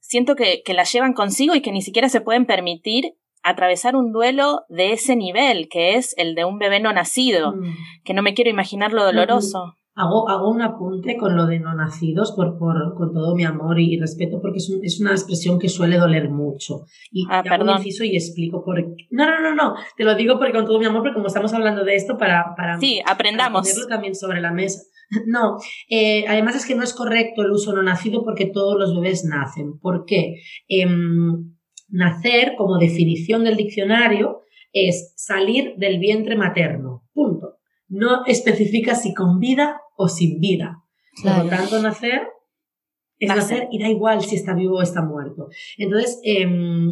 [0.00, 3.14] siento que, que la llevan consigo y que ni siquiera se pueden permitir
[3.46, 7.74] atravesar un duelo de ese nivel, que es el de un bebé no nacido, mm.
[8.04, 9.76] que no me quiero imaginar lo doloroso.
[9.94, 13.80] Hago, hago un apunte con lo de no nacidos por, por, con todo mi amor
[13.80, 16.82] y respeto porque es, es una expresión que suele doler mucho.
[17.10, 17.80] Y ah, perdón.
[17.82, 19.06] y explico por qué.
[19.10, 21.54] No, no, no, no, te lo digo porque con todo mi amor, porque como estamos
[21.54, 23.62] hablando de esto, para, para, sí, aprendamos.
[23.62, 24.82] ponerlo también sobre la mesa.
[25.26, 25.56] No,
[25.88, 29.24] eh, además es que no es correcto el uso no nacido porque todos los bebés
[29.24, 29.78] nacen.
[29.78, 30.34] ¿Por qué?
[30.66, 31.55] Em,
[31.88, 37.04] Nacer, como definición del diccionario, es salir del vientre materno.
[37.12, 37.56] Punto.
[37.88, 40.82] No especifica si con vida o sin vida.
[41.22, 42.22] Por lo tanto, nacer
[43.18, 43.68] es nacer.
[43.70, 45.48] y da igual si está vivo o está muerto.
[45.78, 46.90] Entonces, em,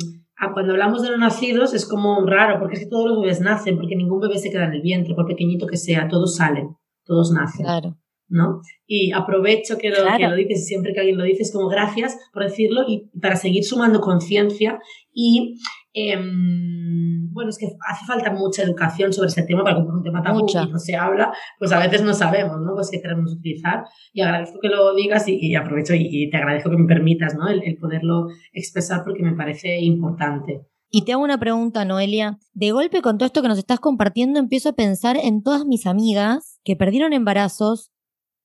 [0.52, 3.76] cuando hablamos de no nacidos es como raro, porque es que todos los bebés nacen,
[3.76, 7.32] porque ningún bebé se queda en el vientre, por pequeñito que sea, todos salen, todos
[7.32, 7.64] nacen.
[7.64, 7.96] Claro.
[8.28, 8.60] ¿No?
[8.86, 12.18] Y aprovecho que lo, que lo dices, siempre que alguien lo dice, es como gracias
[12.32, 14.78] por decirlo y para seguir sumando conciencia
[15.12, 15.56] y
[15.92, 20.22] em, bueno, es que hace falta mucha educación sobre ese tema, para que un tema
[20.22, 22.74] tabú y no se habla, pues a veces no sabemos, ¿no?
[22.74, 26.76] Pues qué queremos utilizar y agradezco que lo digas y, aprovecho y, te agradezco que
[26.76, 27.48] me permitas, ¿no?
[27.48, 30.62] El, el poderlo expresar porque me parece importante.
[30.90, 32.38] Y te hago una pregunta, Noelia.
[32.52, 35.86] De golpe con todo esto que nos estás compartiendo, empiezo a pensar en todas mis
[35.86, 37.90] amigas que perdieron embarazos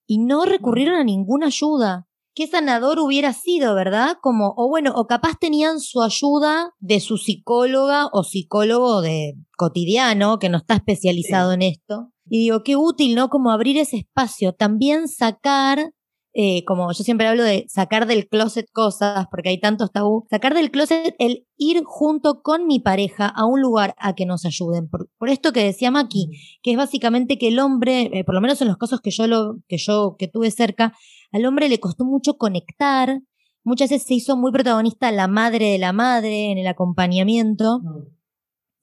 [0.10, 2.08] y no recurrieron a ninguna ayuda.
[2.34, 4.18] Qué sanador hubiera sido, ¿verdad?
[4.20, 10.40] Como, o bueno, o capaz tenían su ayuda de su psicóloga o psicólogo de cotidiano,
[10.40, 12.12] que no está especializado en esto.
[12.28, 13.30] Y digo, qué útil, ¿no?
[13.30, 14.54] Como abrir ese espacio.
[14.54, 15.94] También sacar
[16.34, 20.54] eh, como yo siempre hablo de sacar del closet cosas, porque hay tantos tabú, sacar
[20.54, 24.90] del closet el ir junto con mi pareja a un lugar a que nos ayuden.
[24.90, 26.30] Por, esto que decía Maki,
[26.62, 29.26] que es básicamente que el hombre, eh, por lo menos en los casos que yo,
[29.26, 30.94] lo, que yo que tuve cerca,
[31.32, 33.22] al hombre le costó mucho conectar,
[33.64, 38.08] muchas veces se hizo muy protagonista la madre de la madre en el acompañamiento, mm.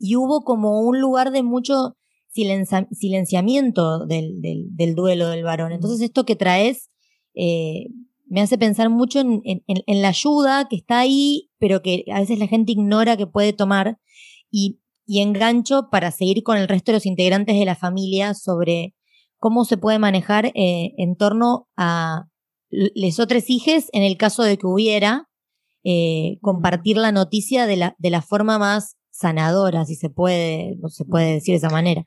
[0.01, 1.97] y hubo como un lugar de mucho
[2.29, 5.73] silenciamiento del, del, del duelo del varón.
[5.73, 6.91] Entonces esto que traes
[7.37, 7.87] eh,
[8.29, 12.49] me hace pensar mucho en, la ayuda que está ahí, pero que a veces la
[12.49, 13.99] gente ignora que puede tomar
[14.51, 18.97] y, engancho para seguir con el resto de los integrantes de la familia sobre
[19.39, 22.25] cómo se puede manejar eh, en torno a
[22.71, 25.29] les otros hijos, en el caso de que hubiera,
[25.85, 31.53] eh, compartir la noticia de la, forma más sanadora, si se puede, se puede decir
[31.53, 32.05] de esa manera.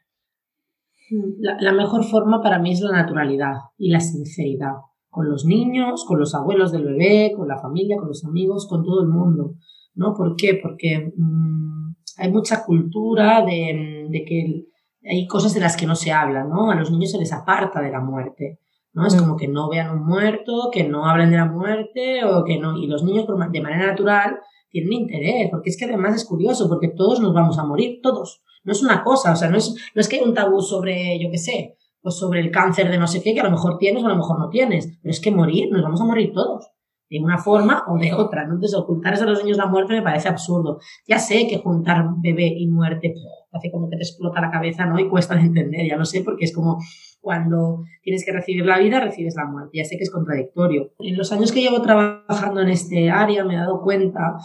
[1.40, 4.74] La, la, mejor forma para mí es la naturalidad y la sinceridad,
[5.20, 8.86] con los niños, con los abuelos del bebé, con la familia, con los amigos, con
[8.86, 9.56] todo el mundo.
[9.94, 10.14] ¿no?
[10.16, 10.58] ¿Por qué?
[10.64, 14.64] Porque mmm, hay mucha cultura de, de, que
[15.04, 16.72] hay cosas de las que no se habla, ¿no?
[16.72, 18.62] A los niños se les aparta de la muerte.
[18.94, 19.06] ¿no?
[19.06, 22.58] Es como que no vean un muerto, que no hablen de la muerte o que
[22.58, 22.78] no.
[22.78, 26.88] Y los niños de manera natural tienen interés, porque es que además es curioso, porque
[26.88, 28.42] todos nos vamos a morir, todos.
[28.64, 31.20] No es una cosa, o sea, no es, no es que hay un tabú sobre,
[31.22, 33.78] yo qué sé, pues sobre el cáncer de no sé qué, que a lo mejor
[33.78, 36.32] tienes o a lo mejor no tienes, pero es que morir, nos vamos a morir
[36.34, 36.72] todos
[37.10, 38.44] de una forma o de otra.
[38.44, 40.80] Entonces, ocultar a los niños la muerte me parece absurdo.
[41.08, 43.14] Ya sé que juntar bebé y muerte
[43.52, 45.00] hace como que te explota la cabeza, ¿no?
[45.00, 46.78] Y cuesta de entender, ya lo sé, porque es como
[47.20, 49.78] cuando tienes que recibir la vida, recibes la muerte.
[49.78, 50.94] Ya sé que es contradictorio.
[51.00, 54.36] En los años que llevo trabajando en este área me he dado cuenta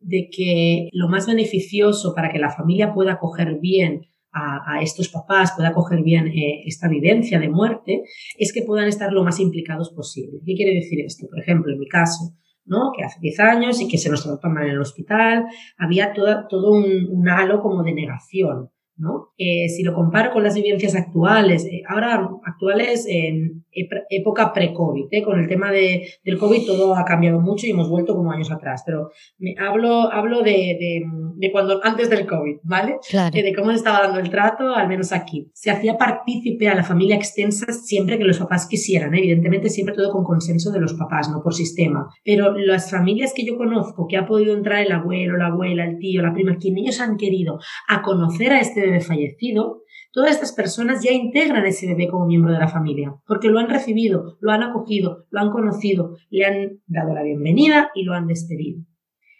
[0.00, 4.02] de que lo más beneficioso para que la familia pueda coger bien
[4.34, 8.02] a, estos papás, pueda coger bien eh, esta vivencia de muerte,
[8.36, 10.40] es que puedan estar lo más implicados posible.
[10.44, 11.26] ¿Qué quiere decir esto?
[11.28, 12.92] Por ejemplo, en mi caso, ¿no?
[12.96, 15.44] que hace 10 años y que se nos trató mal en el hospital,
[15.78, 18.70] había todo un, un halo como de negación.
[18.96, 19.28] ¿No?
[19.36, 23.64] Eh, si lo comparo con las vivencias actuales, eh, ahora actuales en
[24.08, 25.22] época pre-COVID, ¿eh?
[25.22, 28.50] con el tema de, del COVID todo ha cambiado mucho y hemos vuelto como años
[28.50, 31.02] atrás, pero me hablo, hablo de, de,
[31.36, 32.98] de cuando antes del COVID, ¿vale?
[33.08, 33.36] Claro.
[33.36, 35.50] Eh, de cómo se estaba dando el trato, al menos aquí.
[35.52, 40.12] Se hacía partícipe a la familia extensa siempre que los papás quisieran, evidentemente siempre todo
[40.12, 44.16] con consenso de los papás, no por sistema, pero las familias que yo conozco que
[44.16, 47.58] ha podido entrar el abuelo, la abuela, el tío, la prima, quien ellos han querido
[47.88, 52.52] a conocer a este bebé fallecido, todas estas personas ya integran ese bebé como miembro
[52.52, 56.80] de la familia, porque lo han recibido, lo han acogido, lo han conocido, le han
[56.86, 58.84] dado la bienvenida y lo han despedido.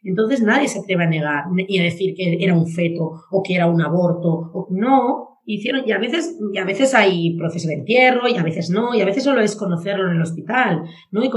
[0.05, 3.55] Entonces nadie se atreve a negar y a decir que era un feto o que
[3.55, 4.29] era un aborto.
[4.53, 8.43] O, no, hicieron, y a veces, y a veces hay proceso de entierro, y a
[8.43, 11.25] veces no, y a veces solo es conocerlo en el hospital, ¿no?
[11.25, 11.31] Y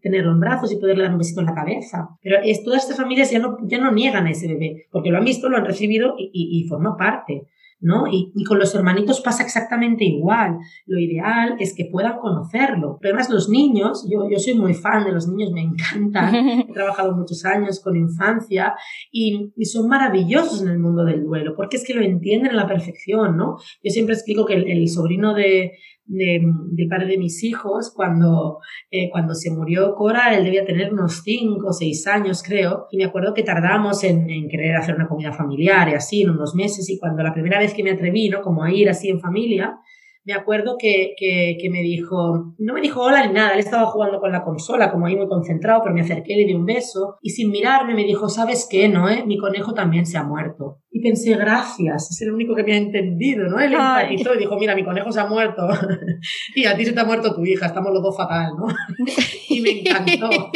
[0.00, 2.08] tenerlo en brazos y poderle dar un besito en la cabeza.
[2.22, 5.18] Pero es, todas estas familias ya no, ya no niegan a ese bebé, porque lo
[5.18, 7.48] han visto, lo han recibido y, y, y forma parte.
[7.84, 8.06] ¿No?
[8.10, 10.56] Y, y, con los hermanitos pasa exactamente igual.
[10.86, 12.98] Lo ideal es que puedan conocerlo.
[13.00, 16.34] Pero además los niños, yo, yo soy muy fan de los niños, me encantan.
[16.68, 18.74] He trabajado muchos años con infancia
[19.12, 22.56] y, y, son maravillosos en el mundo del duelo, porque es que lo entienden a
[22.56, 23.58] la perfección, ¿no?
[23.82, 25.72] Yo siempre explico que el, el sobrino de,
[26.06, 26.40] de,
[26.72, 28.58] del padre de mis hijos, cuando,
[28.90, 32.98] eh, cuando se murió Cora, él debía tener unos 5 o 6 años, creo, y
[32.98, 36.54] me acuerdo que tardamos en, en, querer hacer una comida familiar y así, en unos
[36.54, 38.42] meses, y cuando la primera vez que me atreví, ¿no?
[38.42, 39.78] Como a ir así en familia,
[40.24, 43.86] me acuerdo que, que, que, me dijo, no me dijo hola ni nada, él estaba
[43.86, 47.16] jugando con la consola, como ahí muy concentrado, pero me acerqué, le di un beso
[47.20, 49.24] y sin mirarme me dijo, ¿sabes qué, Noé?
[49.26, 50.80] Mi conejo también se ha muerto.
[50.96, 53.58] Y pensé, gracias, es el único que me ha entendido, ¿no?
[53.58, 55.66] Él empatizó y dijo, mira, mi conejo se ha muerto
[56.54, 58.68] y a ti se te ha muerto tu hija, estamos los dos fatal, ¿no?
[59.48, 60.28] y me encantó.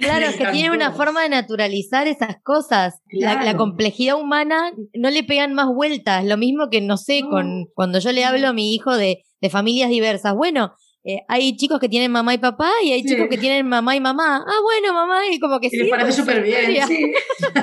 [0.00, 3.00] claro, me que tiene una forma de naturalizar esas cosas.
[3.08, 3.40] Claro.
[3.40, 7.30] La, la, complejidad humana no le pegan más vueltas, lo mismo que, no sé, no.
[7.30, 10.34] con cuando yo le hablo a mi hijo de, de familias diversas.
[10.34, 13.08] Bueno, eh, hay chicos que tienen mamá y papá y hay sí.
[13.08, 14.44] chicos que tienen mamá y mamá.
[14.46, 15.76] Ah, bueno, mamá, y como que y sí.
[15.78, 17.12] les parece súper bien, sí.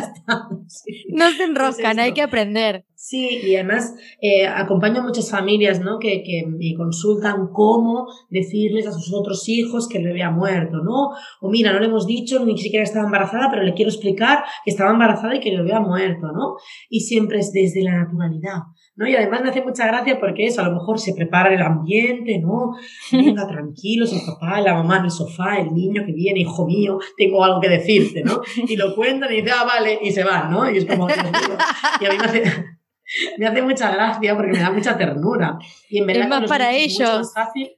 [0.68, 1.06] sí.
[1.10, 2.86] No se enroscan, es hay que aprender.
[2.96, 6.00] Sí, y además eh, acompaño a muchas familias ¿no?
[6.00, 10.84] que, que me consultan cómo decirles a sus otros hijos que el bebé ha muerto,
[10.84, 11.12] ¿no?
[11.40, 14.72] O mira, no le hemos dicho ni siquiera estaba embarazada, pero le quiero explicar que
[14.72, 16.58] estaba embarazada y que el bebé ha muerto, ¿no?
[16.90, 18.64] Y siempre es desde la naturalidad.
[19.00, 19.08] ¿No?
[19.08, 22.38] Y además me hace mucha gracia porque eso, a lo mejor se prepara el ambiente,
[22.38, 22.76] ¿no?
[23.14, 27.00] Venga, tranquilos, el papá, la mamá en el sofá, el niño que viene, hijo mío,
[27.18, 28.42] tengo algo que decirte, ¿no?
[28.68, 30.70] Y lo cuentan y dicen, ah, vale, y se van, ¿no?
[30.70, 32.44] Y es como, y a mí me hace,
[33.38, 35.58] me hace mucha gracia porque me da mucha ternura.
[35.90, 37.20] Y en verdad, es más para ellos.
[37.20, 37.72] Más fácil.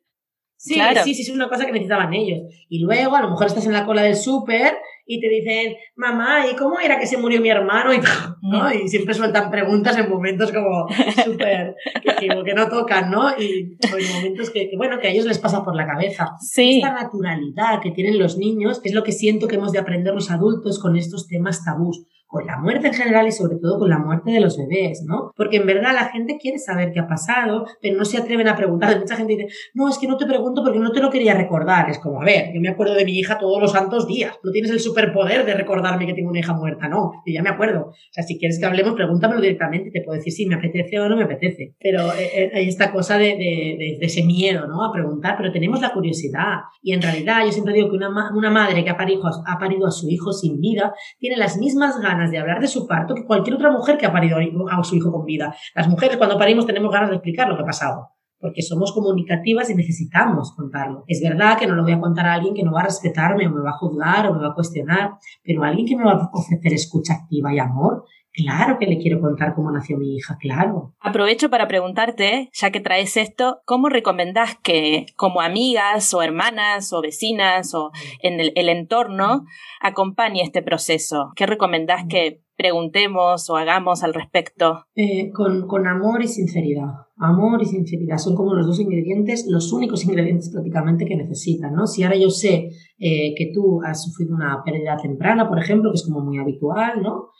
[0.57, 1.03] Sí, claro.
[1.03, 2.39] sí, sí, es una cosa que necesitaban ellos.
[2.67, 4.75] Y luego, a lo mejor estás en la cola del súper
[5.13, 7.93] y te dicen, mamá, ¿y cómo era que se murió mi hermano?
[7.93, 7.99] Y,
[8.41, 8.73] ¿no?
[8.73, 10.87] y siempre sueltan preguntas en momentos como
[11.25, 13.29] súper, que, que, no tocan, ¿no?
[13.37, 16.31] Y en momentos que, que, bueno, que a ellos les pasa por la cabeza.
[16.39, 16.77] Sí.
[16.77, 20.31] Esta naturalidad que tienen los niños es lo que siento que hemos de aprender los
[20.31, 23.99] adultos con estos temas tabús con la muerte en general y sobre todo con la
[23.99, 25.33] muerte de los bebés, ¿no?
[25.35, 28.55] Porque en verdad la gente quiere saber qué ha pasado, pero no se atreven a
[28.55, 28.97] preguntar.
[28.99, 31.89] Mucha gente dice, no, es que no te pregunto porque no te lo quería recordar.
[31.89, 34.33] Es como, a ver, yo me acuerdo de mi hija todos los santos días.
[34.43, 37.11] No tienes el superpoder de recordarme que tengo una hija muerta, no.
[37.25, 37.87] Yo ya me acuerdo.
[37.87, 39.91] O sea, si quieres que hablemos, pregúntamelo directamente.
[39.91, 41.75] Te puedo decir si me apetece o no me apetece.
[41.79, 44.85] Pero eh, eh, hay esta cosa de, de, ese miedo, ¿no?
[44.85, 46.59] A preguntar, pero tenemos la curiosidad.
[46.81, 49.85] Y en realidad yo siempre digo que una, una madre que ha parido, ha parido
[49.85, 53.55] a su hijo sin vida tiene las mismas de hablar de su parto que cualquier
[53.55, 55.55] otra mujer que ha parido a su hijo con vida.
[55.73, 58.09] Las mujeres cuando parimos tenemos ganas de explicar lo que ha pasado
[58.41, 61.03] porque somos comunicativas y necesitamos contarlo.
[61.07, 63.47] Es verdad que no lo voy a contar a alguien que no va a respetarme
[63.47, 65.11] o me va a juzgar o me va a cuestionar,
[65.43, 69.19] pero alguien que me va a ofrecer escucha activa y amor, Claro que le quiero
[69.19, 70.93] contar cómo nació mi hija, claro.
[71.01, 77.01] Aprovecho para preguntarte, ya que traes esto, ¿cómo recomendás que como amigas o hermanas o
[77.01, 77.91] vecinas o
[78.21, 79.45] en el, entorno
[79.81, 81.31] acompañe este proceso?
[81.35, 84.85] ¿Qué recomendás que preguntemos o hagamos al respecto?
[84.95, 86.87] Eh, con, con, amor y sinceridad.
[87.17, 91.85] Amor y sinceridad son como los dos ingredientes, los únicos ingredientes prácticamente que necesitan, ¿no?
[91.85, 95.95] Si ahora yo sé eh, que tú has sufrido una pérdida temprana, por ejemplo, que
[95.95, 97.31] es como muy habitual, ¿no?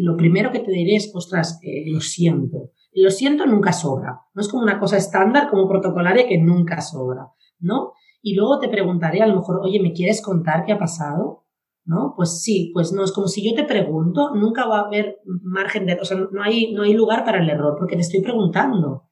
[0.00, 2.72] Lo primero que te diré es, ostras, eh, lo siento.
[2.92, 4.20] Lo siento nunca sobra.
[4.34, 7.92] No es como una cosa estándar, como protocolaria, que nunca sobra, ¿no?
[8.22, 11.44] Y luego te preguntaré a lo mejor, oye, ¿me quieres contar qué ha pasado?
[11.84, 12.14] ¿No?
[12.16, 15.84] Pues sí, pues no, es como si yo te pregunto, nunca va a haber margen
[15.84, 19.10] de, o sea, no hay, no hay lugar para el error, porque te estoy preguntando.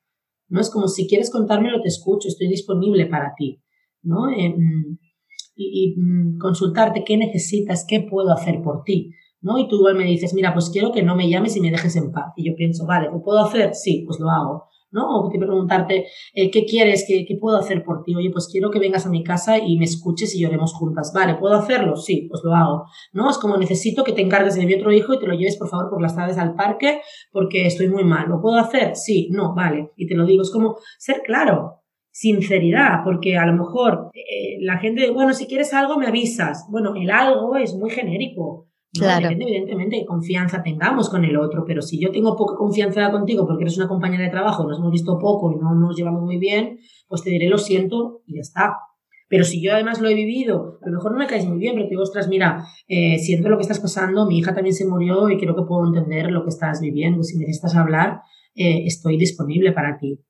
[0.48, 0.60] ¿No?
[0.60, 3.62] Es como si quieres contármelo, te escucho, estoy disponible para ti,
[4.02, 4.30] ¿no?
[4.30, 4.54] Y,
[5.54, 9.12] y mm, consultarte qué necesitas, qué puedo hacer por ti.
[9.42, 9.58] ¿No?
[9.58, 11.96] Y tú igual me dices, mira, pues quiero que no me llames y me dejes
[11.96, 12.32] en paz.
[12.36, 13.74] Y yo pienso, vale, ¿lo puedo hacer?
[13.74, 14.64] Sí, pues lo hago.
[14.92, 15.08] ¿no?
[15.08, 17.04] O te preguntarte, eh, ¿qué quieres?
[17.08, 18.14] ¿Qué, ¿Qué, puedo hacer por ti?
[18.14, 21.12] Oye, pues quiero que vengas a mi casa y me escuches y lloremos juntas.
[21.14, 21.96] Vale, ¿puedo hacerlo?
[21.96, 23.30] Sí, pues lo hago, ¿no?
[23.30, 25.68] Es como necesito que te encargues de mi otro hijo y te lo lleves, por
[25.68, 27.00] favor, por las tardes al parque
[27.32, 28.28] porque estoy muy mal.
[28.28, 28.94] ¿Lo puedo hacer?
[28.94, 29.90] Sí, no, vale.
[29.96, 34.78] Y te lo digo, es como ser claro, sinceridad, porque a lo mejor eh, la
[34.78, 36.66] gente, bueno, si quieres algo me avisas.
[36.70, 38.68] Bueno, el algo es muy genérico.
[38.94, 39.30] Claro.
[39.30, 43.64] evidentemente, de confianza tengamos con el otro, pero si yo tengo poca confianza contigo porque
[43.64, 46.78] eres una compañera de trabajo, nos hemos visto poco y no nos llevamos muy bien,
[47.08, 48.76] pues te diré lo siento y ya está.
[49.28, 51.74] Pero si yo además lo he vivido, a lo mejor no me caes muy bien,
[51.74, 54.86] pero te digo, ostras, mira, eh, siento lo que estás pasando, mi hija también se
[54.86, 57.22] murió y creo que puedo entender lo que estás viviendo.
[57.22, 58.20] Si necesitas hablar,
[58.54, 60.20] eh, estoy disponible para ti.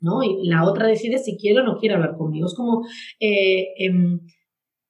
[0.00, 0.22] ¿no?
[0.22, 2.46] Y la otra decide si quiere o no quiere hablar conmigo.
[2.46, 2.82] Es como
[3.18, 4.20] eh, em,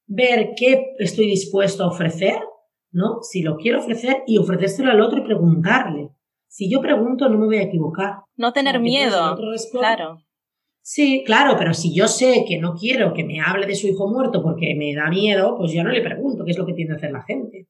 [0.07, 2.37] ver qué estoy dispuesto a ofrecer
[2.97, 3.23] ¿no?
[3.23, 6.09] Si lo quiero ofrecer y ofrecérselo al otro y preguntarle.
[6.49, 8.21] Si yo pregunto, no me voy a equivocar.
[8.37, 9.37] No tener miedo.
[9.73, 10.23] Claro.
[10.81, 14.09] Sí, claro, pero si yo sé que no quiero que me hable de su hijo
[14.09, 16.91] muerto porque me da miedo, pues yo no le pregunto qué es lo que tiene
[16.91, 17.67] que hacer la gente.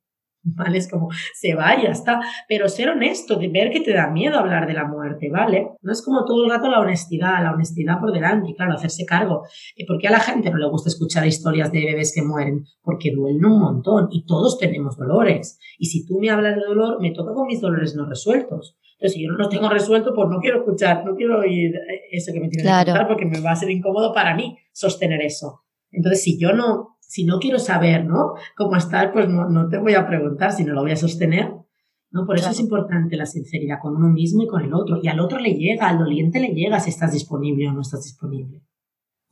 [0.55, 0.79] ¿Vale?
[0.79, 2.21] Es como, se va y ya está.
[2.49, 5.71] Pero ser honesto, de ver que te da miedo hablar de la muerte, ¿vale?
[5.83, 9.05] No es como todo el rato la honestidad, la honestidad por delante, y claro, hacerse
[9.05, 9.43] cargo.
[9.87, 12.65] ¿Por qué a la gente no le gusta escuchar historias de bebés que mueren?
[12.83, 15.59] Porque duelen un montón y todos tenemos dolores.
[15.79, 18.77] Y si tú me hablas de dolor, me toca con mis dolores no resueltos.
[18.99, 21.75] Entonces, si yo no los tengo resueltos, pues no quiero escuchar, no quiero oír
[22.11, 25.21] eso que me tiene que contar porque me va a ser incómodo para mí sostener
[25.21, 25.65] eso.
[25.91, 28.35] Entonces, si yo no si no quiero saber, ¿no?
[28.57, 31.55] Cómo estar, pues no, no te voy a preguntar, si no lo voy a sostener.
[32.11, 32.27] ¿no?
[32.27, 34.99] Por eso es importante la sinceridad con uno mismo y con el otro.
[35.03, 38.05] Y al otro le llega, al doliente le llega si estás disponible o no estás
[38.05, 38.62] disponible.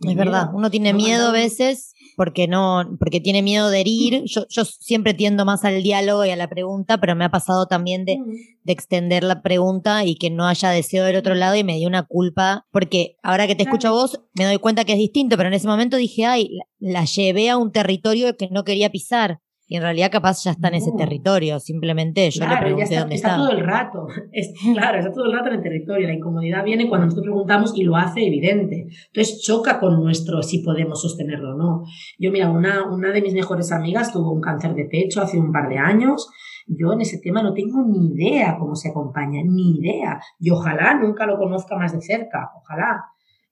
[0.00, 4.22] Es verdad, uno tiene miedo a veces porque no, porque tiene miedo de herir.
[4.26, 7.66] Yo, yo siempre tiendo más al diálogo y a la pregunta, pero me ha pasado
[7.66, 8.18] también de,
[8.62, 11.88] de extender la pregunta y que no haya deseo del otro lado y me dio
[11.88, 15.36] una culpa, porque ahora que te escucho a vos me doy cuenta que es distinto,
[15.36, 19.40] pero en ese momento dije, ay, la llevé a un territorio que no quería pisar.
[19.74, 23.14] Y en realidad capaz ya está en ese territorio, simplemente yo le pregunté está, dónde
[23.16, 23.36] está.
[23.36, 24.06] todo el rato,
[24.72, 26.06] claro, está todo el rato en el territorio.
[26.06, 28.86] La incomodidad viene cuando nosotros preguntamos y lo hace evidente.
[29.06, 31.82] Entonces choca con nuestro si podemos sostenerlo o no.
[32.20, 35.50] Yo, mira, una, una de mis mejores amigas tuvo un cáncer de pecho hace un
[35.50, 36.28] par de años.
[36.68, 40.20] Yo en ese tema no tengo ni idea cómo se acompaña, ni idea.
[40.38, 43.06] Y ojalá nunca lo conozca más de cerca, ojalá.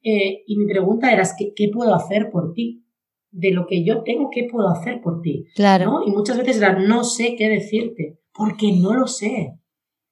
[0.04, 2.81] Eh, y mi pregunta era, ¿qué, ¿qué puedo hacer por ti?
[3.32, 5.46] De lo que yo tengo, ¿qué puedo hacer por ti?
[5.54, 6.02] Claro.
[6.06, 9.54] Y muchas veces era, no sé qué decirte, porque no lo sé.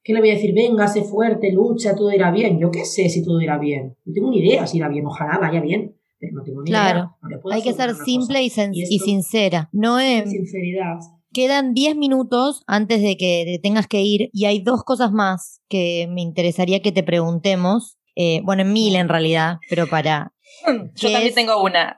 [0.02, 0.54] ¿Qué le voy a decir?
[0.54, 2.59] Venga, sé fuerte, lucha, todo irá bien.
[2.59, 3.96] Yo qué sé si todo irá bien.
[4.06, 5.04] No tengo ni idea si irá bien.
[5.06, 7.11] Ojalá vaya bien, pero no tengo ni idea.
[7.52, 9.68] Hay que ser simple y, sincera.
[9.72, 10.30] No es...
[10.30, 10.98] Sinceridad.
[11.33, 15.62] Quedan 10 minutos antes de que te tengas que ir y hay dos cosas más
[15.68, 17.98] que me interesaría que te preguntemos.
[18.16, 20.33] Eh, bueno, en mil en realidad, pero para...
[20.95, 21.97] Yo también tengo una.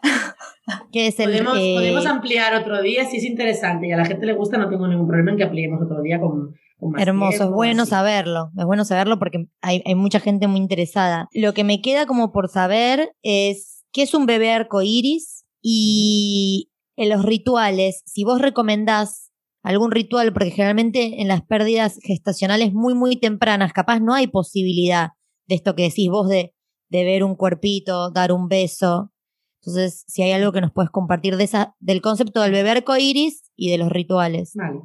[0.93, 4.35] es el podemos, podemos ampliar otro día si es interesante y a la gente le
[4.35, 6.55] gusta, no tengo ningún problema en que ampliemos otro día con,
[6.99, 11.29] Hermoso, es bueno saberlo, es bueno saberlo porque hay, hay mucha gente muy interesada.
[11.33, 17.09] Lo que me queda como por saber es qué es un bebé arcoíris y en
[17.09, 19.31] los rituales, si vos recomendás
[19.63, 25.11] algún ritual, porque generalmente en las pérdidas gestacionales muy, muy tempranas, capaz no hay posibilidad
[25.47, 26.52] de esto que decís vos de,
[26.93, 29.13] de ver un cuerpito, dar un beso.
[29.63, 33.51] Entonces, si hay algo que nos puedes compartir de esa, del concepto del bebé arcoíris
[33.57, 34.53] y de los rituales.
[34.55, 34.81] Vale.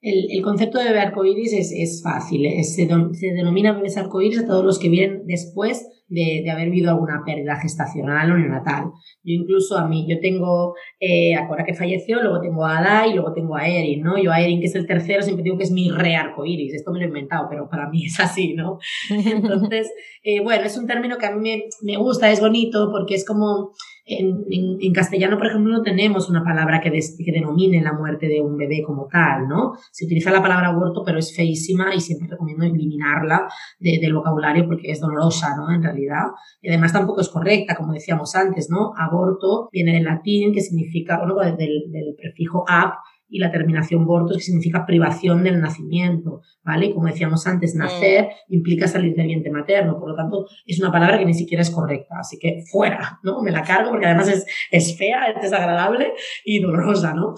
[0.00, 4.80] El, concepto de bebé arcoíris es, es fácil, se, denomina bebés arcoíris a todos los
[4.80, 8.84] que vienen después de, haber vivido alguna pérdida gestacional o neonatal.
[9.24, 13.06] Yo incluso a mí, yo tengo eh, a Cora que falleció, luego tengo a Ada
[13.06, 14.18] y luego tengo a Erin, ¿no?
[14.18, 16.92] Yo a Erin, que es el tercero, siempre digo que es mi re arcoíris, esto
[16.92, 18.78] me lo he inventado, pero para mí es así, ¿no?
[19.10, 19.90] Entonces,
[20.22, 23.24] eh, bueno, es un término que a mí me, me gusta, es bonito, porque es
[23.24, 23.72] como
[24.04, 24.44] en,
[24.80, 28.56] en, castellano, por ejemplo, no tenemos una palabra que, que, denomine la muerte de un
[28.56, 29.74] bebé como tal, ¿no?
[29.92, 33.48] Se utiliza la palabra aborto, pero es feísima y siempre recomiendo eliminarla
[33.78, 35.72] del vocabulario porque es dolorosa, ¿no?
[35.72, 36.26] En realidad.
[36.60, 38.92] Y además tampoco es correcta, como decíamos antes, ¿no?
[38.96, 42.94] Aborto viene del latín, que significa, bueno, del, del prefijo ab,
[43.32, 46.86] y la terminación bortos, que significa privación del nacimiento, ¿vale?
[46.86, 48.54] Y como decíamos antes, nacer mm.
[48.54, 51.70] implica salir del vientre materno, por lo tanto, es una palabra que ni siquiera es
[51.70, 53.40] correcta, así que fuera, ¿no?
[53.42, 54.28] Me la cargo porque además
[54.70, 56.12] es, fea, es desagradable
[56.44, 57.34] y dolorosa, ¿no?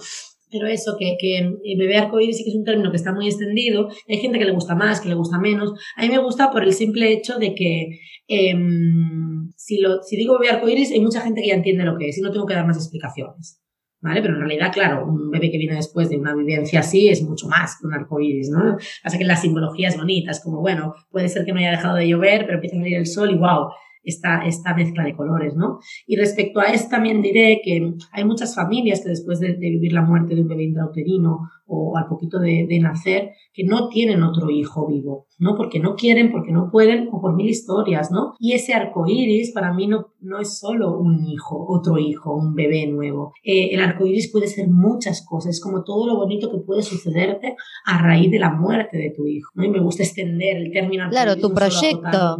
[0.51, 3.27] Pero eso, que, que eh, bebé arcoíris sí que es un término que está muy
[3.27, 3.89] extendido.
[4.07, 5.73] Hay gente que le gusta más, que le gusta menos.
[5.95, 10.37] A mí me gusta por el simple hecho de que em, si, lo, si digo
[10.39, 12.53] bebé arcoíris, hay mucha gente que ya entiende lo que es y no tengo que
[12.53, 13.64] dar más explicaciones.
[14.01, 14.21] ¿Vale?
[14.21, 17.47] Pero en realidad, claro, un bebé que viene después de una vivencia así es mucho
[17.47, 18.77] más que un arcoíris, ¿no?
[19.03, 21.95] Así que la simbología es bonita, es como, bueno, puede ser que no haya dejado
[21.95, 23.69] de llover, pero empieza a salir el sol y wow,
[24.03, 25.79] esta, esta mezcla de colores, ¿no?
[26.05, 29.93] Y respecto a esto también diré que hay muchas familias que después de, de vivir
[29.93, 34.49] la muerte de un bebé intrauterino o al poquito de, nacer que no tienen otro
[34.49, 35.55] hijo vivo, ¿no?
[35.55, 38.33] Porque no quieren, porque no pueden o por mil historias, ¿no?
[38.39, 42.53] Y ese arco iris para mí no, no es solo un hijo, otro hijo, un
[42.55, 43.33] bebé nuevo.
[43.43, 46.83] Eh, el arco iris puede ser muchas cosas, es como todo lo bonito que puede
[46.83, 47.55] sucederte
[47.85, 49.63] a raíz de la muerte de tu hijo, ¿no?
[49.65, 52.37] Y me gusta extender el término Claro, tu proyecto,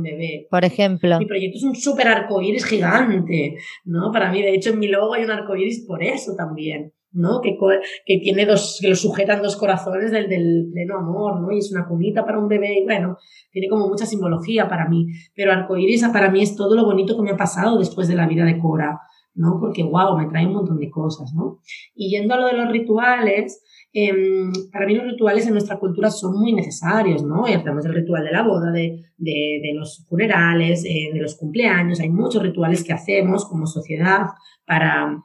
[0.50, 1.20] por ejemplo.
[1.20, 4.12] Mi proyecto es un súper arco iris gigante, ¿no?
[4.12, 6.94] Para mí, de hecho, en mi logo hay un arco iris por eso también.
[7.16, 7.42] ¿No?
[7.42, 7.58] Que,
[8.06, 11.52] que tiene dos, que lo sujetan dos corazones del, del pleno amor, ¿no?
[11.52, 13.18] Y es una cunita para un bebé, y bueno,
[13.52, 15.08] tiene como mucha simbología para mí.
[15.34, 18.28] Pero arcoíris para mí es todo lo bonito que me ha pasado después de la
[18.28, 19.00] vida de Cora,
[19.34, 19.58] ¿no?
[19.60, 21.60] Porque, wow, me trae un montón de cosas, ¿no?
[21.96, 23.64] Y yendo a lo de los rituales,
[23.94, 27.48] em, para mí los rituales en nuestra cultura son muy necesarios, ¿no?
[27.48, 31.36] Ya tenemos el ritual de la boda, de, de, de los funerales, eh, de los
[31.36, 34.28] cumpleaños, hay muchos rituales que hacemos como sociedad
[34.66, 35.24] para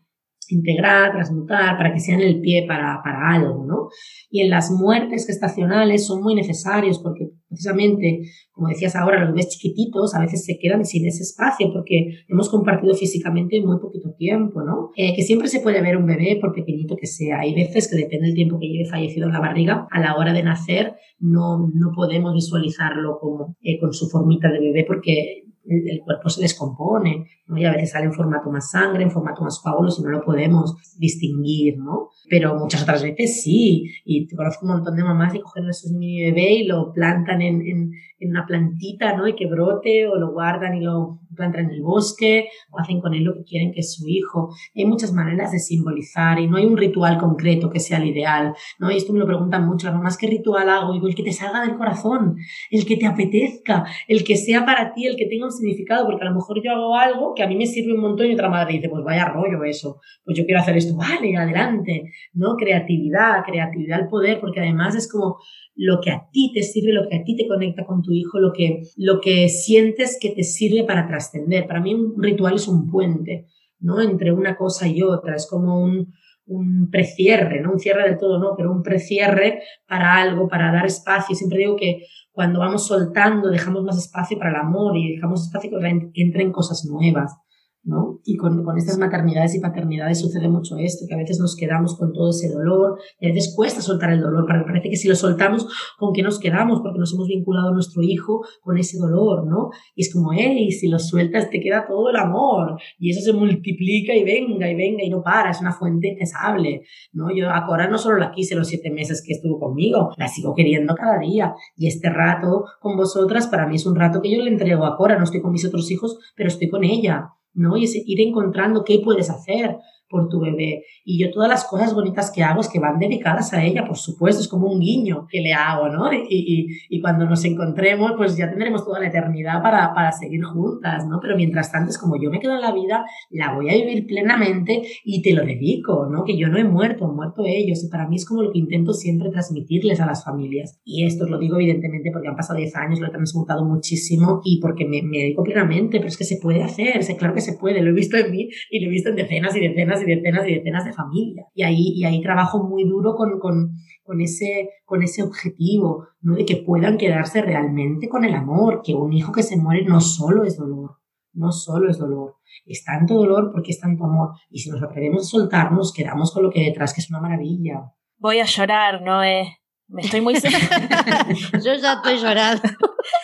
[0.51, 3.89] integrar, transmutar, para que sean el pie para, para algo, ¿no?
[4.31, 8.21] Y en las muertes gestacionales son muy necesarios porque precisamente,
[8.53, 12.49] como decías ahora, los bebés chiquititos a veces se quedan sin ese espacio porque hemos
[12.49, 14.91] compartido físicamente muy poquito tiempo, ¿no?
[14.97, 17.41] Eh, que siempre se puede ver un bebé por pequeñito que sea.
[17.41, 20.33] Hay veces que depende del tiempo que lleve fallecido en la barriga, a la hora
[20.33, 26.01] de nacer no, no podemos visualizarlo como eh, con su formita de bebé porque el,
[26.05, 27.59] cuerpo se descompone, ¿no?
[27.59, 30.23] Y a veces sale en formato más sangre, en formato más coágulos y no lo
[30.23, 32.09] podemos distinguir, ¿no?
[32.29, 33.91] Pero muchas otras veces sí.
[34.05, 36.93] Y te conozco un montón de mamás que cogen a su mini bebé y lo
[36.93, 39.29] plantan en, en, en una plantita, ¿no?
[39.29, 43.15] Y que brote o lo guardan y lo plantan en el bosque o hacen con
[43.15, 44.55] él lo que quieren que es su hijo.
[44.75, 48.55] Hay muchas maneras de simbolizar y no hay un ritual concreto que sea el ideal,
[48.79, 48.91] ¿no?
[48.91, 50.93] Y esto me lo preguntan mucho las mamás, ¿qué ritual hago?
[50.93, 52.37] Digo, el que te salga del corazón,
[52.71, 56.29] el que te apetezca, el que sea para ti, el que tenga significado, porque a
[56.29, 58.75] lo mejor yo hago algo que a mí me sirve un montón y otra madre
[58.75, 62.57] dice, pues vaya rollo eso, pues yo quiero hacer esto, vale, adelante, ¿no?
[62.57, 65.39] Creatividad, creatividad al poder, porque además es como
[65.75, 68.39] lo que a ti te sirve, lo que a ti te conecta con tu hijo,
[68.39, 71.67] lo que, lo que sientes que te sirve para trascender.
[71.67, 73.47] Para mí un ritual es un puente,
[73.79, 74.01] ¿no?
[74.01, 76.13] Entre una cosa y otra, es como un,
[76.51, 80.85] un precierre, no un cierre del todo, no, pero un precierre para algo, para dar
[80.87, 81.35] espacio.
[81.35, 85.71] Siempre digo que cuando vamos soltando dejamos más espacio para el amor y dejamos espacio
[85.71, 87.37] para que entren cosas nuevas.
[87.83, 88.21] ¿No?
[88.25, 91.97] Y con, con, estas maternidades y paternidades sucede mucho esto, que a veces nos quedamos
[91.97, 95.09] con todo ese dolor y a veces cuesta soltar el dolor, porque parece que si
[95.09, 95.67] lo soltamos,
[95.99, 96.81] ¿con qué nos quedamos?
[96.83, 99.71] Porque nos hemos vinculado a nuestro hijo con ese dolor, ¿no?
[99.95, 103.33] Y es como, hey, si lo sueltas te queda todo el amor y eso se
[103.33, 107.35] multiplica y venga y venga y no para, es una fuente intesable, ¿no?
[107.35, 110.55] Yo a Cora no solo la quise los siete meses que estuvo conmigo, la sigo
[110.55, 114.43] queriendo cada día y este rato con vosotras para mí es un rato que yo
[114.43, 117.77] le entrego a Cora, no estoy con mis otros hijos, pero estoy con ella ¿no?
[117.77, 119.77] Y es ir encontrando qué puedes hacer,
[120.11, 120.85] por tu bebé.
[121.05, 123.97] Y yo todas las cosas bonitas que hago es que van dedicadas a ella, por
[123.97, 126.13] supuesto, es como un guiño que le hago, ¿no?
[126.13, 130.43] Y, y, y cuando nos encontremos, pues ya tendremos toda la eternidad para, para seguir
[130.43, 131.21] juntas, ¿no?
[131.23, 134.07] Pero mientras tanto es como yo me quedo en la vida, la voy a vivir
[134.07, 136.25] plenamente y te lo dedico, ¿no?
[136.25, 137.85] Que yo no he muerto, han muerto ellos.
[137.85, 140.81] Y para mí es como lo que intento siempre transmitirles a las familias.
[140.85, 144.41] Y esto os lo digo evidentemente porque han pasado 10 años, lo he transmutado muchísimo
[144.45, 147.55] y porque me, me dedico plenamente, pero es que se puede hacer, claro que se
[147.55, 150.07] puede, lo he visto en mí y lo he visto en decenas y decenas y
[150.07, 151.47] decenas y decenas de familias.
[151.55, 153.73] Y ahí, y ahí trabajo muy duro con, con,
[154.03, 156.35] con, ese, con ese objetivo, ¿no?
[156.35, 160.01] De que puedan quedarse realmente con el amor, que un hijo que se muere no
[160.01, 160.99] solo es dolor,
[161.33, 162.37] no solo es dolor,
[162.67, 164.31] es tanto dolor porque es tanto amor.
[164.49, 167.93] Y si nos atrevemos a soltarnos, quedamos con lo que detrás, que es una maravilla.
[168.19, 169.57] Voy a llorar, Noé.
[169.89, 170.35] Me estoy muy...
[171.65, 172.63] Yo ya estoy llorando.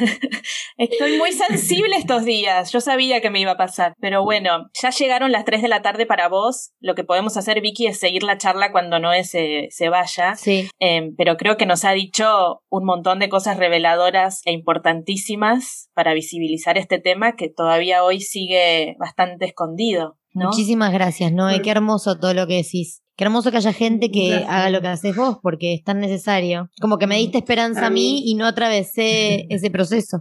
[0.76, 2.72] Estoy muy sensible estos días.
[2.72, 3.94] Yo sabía que me iba a pasar.
[4.00, 6.72] Pero bueno, ya llegaron las 3 de la tarde para vos.
[6.80, 10.34] Lo que podemos hacer, Vicky, es seguir la charla cuando Noé se, se vaya.
[10.34, 10.68] Sí.
[10.78, 16.14] Em, pero creo que nos ha dicho un montón de cosas reveladoras e importantísimas para
[16.14, 20.18] visibilizar este tema que todavía hoy sigue bastante escondido.
[20.32, 21.62] Muchísimas gracias, Noé.
[21.62, 23.03] Qué hermoso todo lo que decís.
[23.16, 26.68] Qué hermoso que haya gente que haga lo que haces vos, porque es tan necesario.
[26.80, 30.20] Como que me diste esperanza a mí, y no atravesé ese proceso.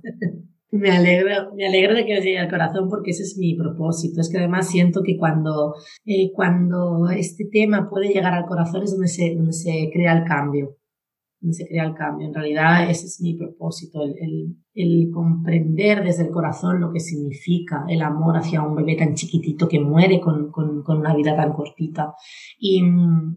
[0.72, 4.22] Me alegro, me alegro de que os llegue al corazón porque ese es mi propósito.
[4.22, 5.76] Es que además siento que cuando,
[6.06, 10.26] eh, cuando este tema puede llegar al corazón es donde se, donde se crea el
[10.26, 10.78] cambio
[11.44, 12.26] donde se crea el cambio.
[12.26, 17.84] En realidad ese es mi propósito, el, el, comprender desde el corazón lo que significa
[17.90, 21.52] el amor hacia un bebé tan chiquitito que muere con, con, con una vida tan
[21.52, 22.14] cortita.
[22.58, 22.82] Y,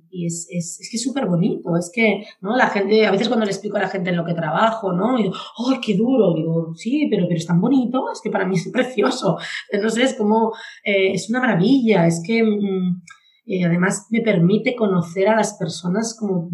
[0.08, 2.56] y es, es, es, que es súper bonito, es que ¿no?
[2.56, 5.18] la gente, a veces cuando le explico a la gente en lo que trabajo, ¿no?
[5.18, 5.34] Y digo,
[5.68, 6.32] ¡ay, qué duro!
[6.32, 9.36] Digo, sí, pero, pero es tan bonito, es que para mí es precioso.
[9.82, 10.52] No sé, es como,
[10.84, 12.44] eh, es una maravilla, es que...
[12.44, 13.02] Mm,
[13.48, 16.50] eh, además me permite conocer a las personas como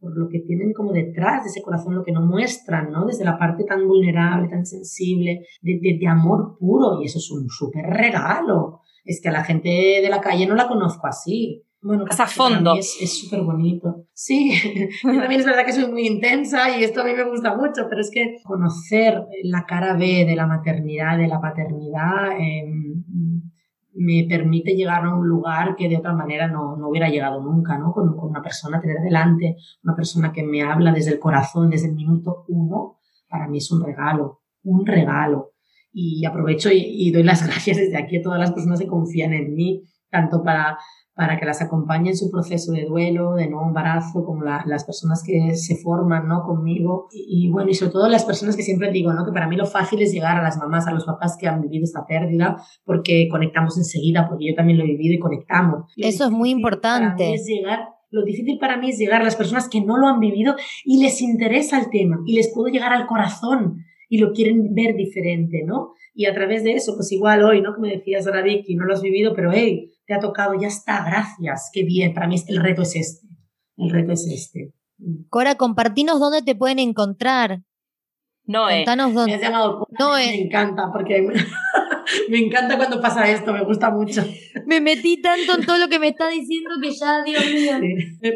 [0.00, 3.06] por lo que tienen como detrás de ese corazón, lo que no muestran, ¿no?
[3.06, 7.48] Desde la parte tan vulnerable, tan sensible, de, de, amor puro, y eso es un
[7.48, 8.80] súper regalo.
[9.04, 11.64] Es que a la gente de la calle no la conozco así.
[11.82, 12.74] Bueno, a fondo.
[12.76, 14.04] Es súper bonito.
[14.12, 14.52] Sí,
[15.02, 18.00] también es verdad que soy muy intensa y esto a mí me gusta mucho, pero
[18.00, 22.64] es que conocer la cara B de la maternidad, de la paternidad, eh,
[23.94, 27.76] me permite llegar a un lugar que de otra manera no, no hubiera llegado nunca,
[27.78, 27.92] ¿no?
[27.92, 31.88] Con, con, una persona, tener delante una persona que me habla desde el corazón, desde
[31.88, 35.52] el minuto uno, para mí es un regalo, un regalo.
[35.92, 39.32] Y aprovecho y, y doy las gracias desde aquí a todas las personas que confían
[39.32, 40.78] en mí, tanto para
[41.20, 45.22] para que las acompañe en su proceso de duelo, de nuevo embarazo, como las personas
[45.22, 46.44] que se forman ¿no?
[46.44, 47.08] conmigo.
[47.12, 49.26] Y, bueno, y sobre todo las personas que siempre digo, ¿no?
[49.26, 51.60] que para mí lo fácil es llegar a las mamás, a los papás que han
[51.60, 52.56] vivido esta pérdida,
[52.86, 55.92] porque conectamos enseguida, porque yo también lo he vivido y conectamos.
[55.94, 57.34] Eso es muy importante.
[57.34, 60.20] es llegar lo difícil para mí es llegar a las personas que no lo han
[60.20, 60.56] vivido
[60.86, 64.96] y les interesa el tema y les puedo llegar al corazón y lo quieren ver
[64.96, 65.92] diferente, ¿no?
[66.14, 67.78] Y a través de eso, pues igual hoy, ¿no?
[67.78, 71.04] Me decías ahora, Vicky, no lo has vivido, pero hey, te ha tocado, ya está,
[71.04, 72.12] gracias, qué bien.
[72.12, 73.28] Para mí el reto es este.
[73.76, 74.74] El reto es este.
[75.28, 77.60] Cora, compartinos dónde te pueden encontrar.
[78.44, 79.30] No, Contanos dónde.
[79.30, 81.24] Me has llamado Me encanta, porque
[82.28, 84.24] me encanta cuando pasa esto, me gusta mucho.
[84.66, 87.74] Me metí tanto en todo lo que me está diciendo que ya, Dios mío.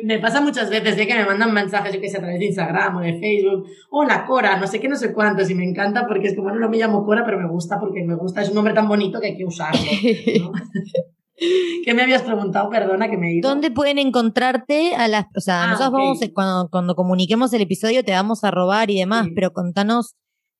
[0.04, 2.46] Me, pasa muchas veces, de que me mandan mensajes, yo que sé, a través de
[2.46, 3.66] Instagram o de Facebook.
[3.90, 6.60] Hola, Cora, no sé qué, no sé cuántos, y me encanta porque es como, bueno,
[6.60, 9.20] no me llamo Cora, pero me gusta porque me gusta, es un nombre tan bonito
[9.20, 9.80] que hay que usarlo.
[11.36, 12.70] ¿Qué me habías preguntado?
[12.70, 15.26] Perdona que me he ¿Dónde pueden encontrarte a las...
[15.36, 18.98] O sea, ah, nosotros vamos, cuando, cuando comuniquemos el episodio te vamos a robar y
[18.98, 20.14] demás, pero contanos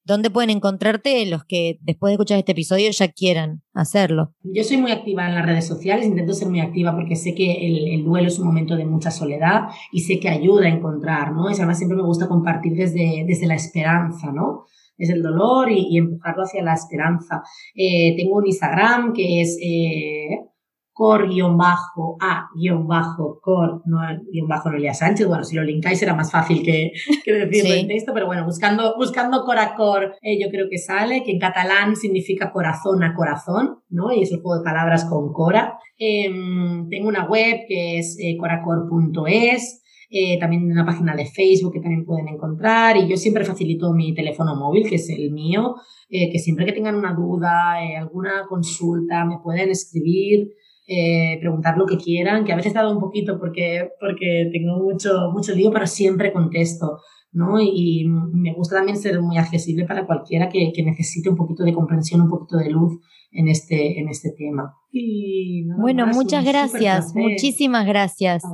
[0.05, 4.35] dónde pueden encontrarte los que después de escuchar este episodio ya quieran hacerlo.
[4.43, 7.67] Yo soy muy activa en las redes sociales, intento ser muy activa porque sé que
[7.67, 11.33] el, el duelo es un momento de mucha soledad y sé que ayuda a encontrar,
[11.33, 11.51] ¿no?
[11.51, 14.65] Y además siempre me gusta compartir desde, desde la esperanza, ¿no?
[14.97, 17.43] es el dolor y, empujarlo hacia la esperanza.
[17.75, 20.39] Eh, tengo un Instagram que es eh,
[20.95, 21.29] cor-a-cor,
[23.85, 23.99] no
[24.31, 25.27] guion bajo Noelia Sánchez.
[25.27, 26.93] Bueno, si lo linkáis será más fácil que,
[27.25, 30.79] que decirlo en texto, pero bueno, buscando, buscando cor a cor, eh, yo creo que
[30.79, 34.13] sale, que en catalán significa corazón a corazón, ¿no?
[34.13, 35.79] Y es el juego de palabras con Cora.
[35.99, 39.81] Em, tengo una web que es eh, coracor.es.
[40.17, 44.15] Eh, también una página de Facebook que también pueden encontrar y yo siempre facilito mi
[44.15, 45.75] teléfono móvil, que es el mío,
[46.09, 50.51] eh, que siempre que tengan una duda, eh, alguna consulta, me pueden escribir
[50.87, 54.83] eh, preguntar lo que quieran, que a veces he dado un poquito porque, porque tengo
[54.83, 56.99] mucho, mucho lío, pero siempre contesto.
[57.33, 57.61] ¿no?
[57.61, 61.75] Y, me gusta también ser muy accesible para cualquiera que, que, necesite un poquito de
[61.75, 63.01] comprensión, un poquito de luz
[63.33, 64.77] en este, en este tema.
[65.79, 68.45] bueno, muchas gracias, muchísimas gracias.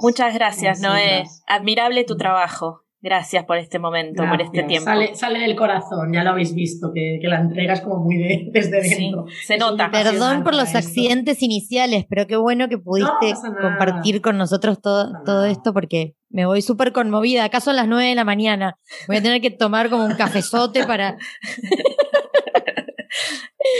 [0.00, 1.24] Muchas gracias, Noé.
[1.46, 2.83] Admirable tu trabajo.
[3.04, 4.86] Gracias por este momento, por este tiempo.
[4.86, 8.48] Sale, sale, del corazón, ya lo habéis visto, que, la entrega es como muy de,
[8.50, 9.26] desde dentro.
[9.44, 9.90] se nota.
[9.90, 15.44] Perdón por los accidentes iniciales, pero qué bueno que pudiste compartir con nosotros todo, todo
[15.44, 17.44] esto porque me voy súper conmovida.
[17.44, 18.78] Acá son las nueve de la mañana.
[19.06, 21.18] Voy a tener que tomar como un cafezote para...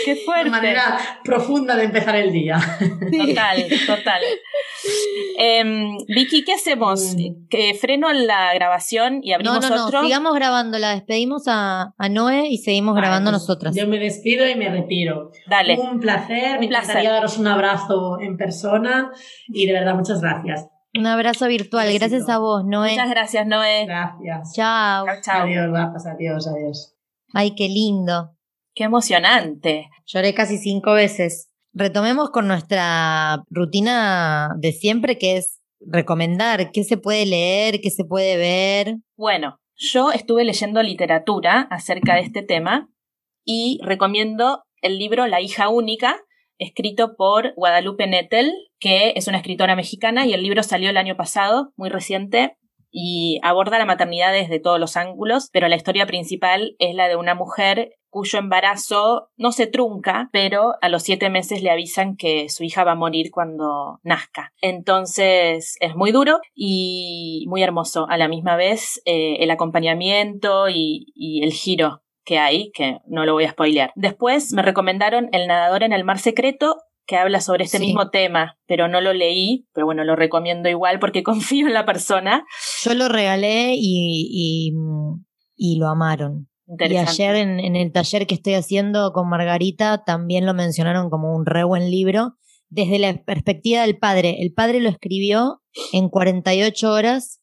[0.05, 0.49] Qué fuerte.
[0.49, 2.59] Una manera profunda de empezar el día.
[2.79, 4.23] Total, total.
[5.39, 7.17] Em, Vicky, ¿qué hacemos?
[7.51, 10.01] ¿Que freno la grabación y abrimos no, no, otro?
[10.01, 10.79] No, sigamos grabando.
[10.79, 13.77] La despedimos a, a Noé y seguimos grabando pues nosotras.
[13.77, 15.31] Yo me despido y me retiro.
[15.47, 15.79] Dale.
[15.79, 16.59] Un placer.
[16.59, 19.13] me encantaría daros un abrazo en persona
[19.49, 20.69] y de verdad muchas gracias.
[20.97, 21.93] Un abrazo virtual.
[21.93, 22.91] Gracias a vos, Noé.
[22.91, 23.85] Muchas gracias, Noé.
[23.85, 24.53] Gracias.
[24.55, 25.07] Chao.
[25.23, 26.07] Chao, Adiós, guapas.
[26.07, 26.95] Adiós, adiós.
[27.33, 28.37] Ay, qué lindo.
[28.75, 29.89] Qué emocionante.
[30.07, 31.51] Lloré casi cinco veces.
[31.73, 38.05] Retomemos con nuestra rutina de siempre, que es recomendar qué se puede leer, qué se
[38.05, 38.97] puede ver.
[39.17, 42.89] Bueno, yo estuve leyendo literatura acerca de este tema
[43.45, 46.17] y recomiendo el libro La hija única,
[46.59, 51.17] escrito por Guadalupe Nettel, que es una escritora mexicana y el libro salió el año
[51.17, 52.57] pasado, muy reciente,
[52.91, 57.17] y aborda la maternidad desde todos los ángulos, pero la historia principal es la de
[57.17, 62.49] una mujer cuyo embarazo no se trunca, pero a los siete meses le avisan que
[62.49, 64.53] su hija va a morir cuando nazca.
[64.61, 71.13] Entonces es muy duro y muy hermoso a la misma vez eh, el acompañamiento y,
[71.17, 73.91] y el giro que hay, que no lo voy a spoilear.
[73.97, 78.59] Después me recomendaron El nadador en el mar secreto, que habla sobre este mismo tema,
[78.69, 82.45] pero no lo leí, pero bueno, lo recomiendo igual porque confío en la persona.
[82.85, 84.71] Yo lo regalé y,
[85.57, 86.49] y, lo amaron.
[86.67, 91.35] Y ayer en, en, el taller que estoy haciendo con Margarita también lo mencionaron como
[91.35, 92.37] un re buen libro
[92.69, 94.37] desde la perspectiva del padre.
[94.41, 95.63] El padre lo escribió
[95.93, 97.41] en 48 horas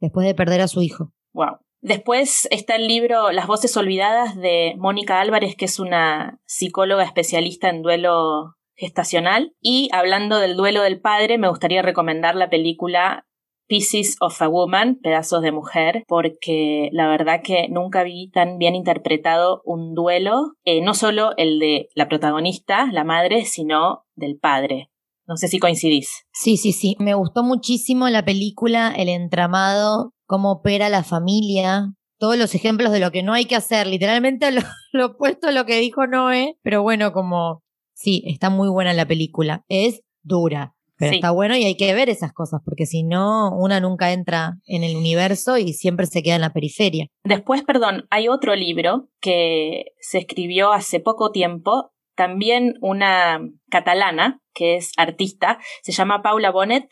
[0.00, 1.12] después de perder a su hijo.
[1.32, 1.58] Wow.
[1.80, 7.68] Después está el libro Las voces olvidadas de Mónica Álvarez, que es una psicóloga especialista
[7.68, 9.54] en duelo gestacional.
[9.60, 13.26] Y hablando del duelo del padre, me gustaría recomendar la película
[13.72, 18.74] Pieces of a Woman, Pedazos de Mujer, porque la verdad que nunca vi tan bien
[18.74, 24.90] interpretado un duelo, eh, no solo el de la protagonista, la madre, sino del padre.
[25.26, 26.26] No sé si coincidís.
[26.34, 26.96] Sí, sí, sí.
[26.98, 33.00] Me gustó muchísimo la película, el entramado, cómo opera la familia, todos los ejemplos de
[33.00, 34.60] lo que no hay que hacer, literalmente lo,
[34.92, 37.62] lo opuesto a lo que dijo Noé, pero bueno, como
[37.94, 39.64] sí, está muy buena la película.
[39.70, 43.80] Es dura, pero está bueno y hay que ver esas cosas, porque si no, una
[43.80, 47.08] nunca entra en el universo y siempre se queda en la periferia.
[47.24, 53.40] Después, perdón, hay otro libro que se escribió hace poco tiempo, también una
[53.70, 56.86] catalana, que es artista, se llama Paula Bonet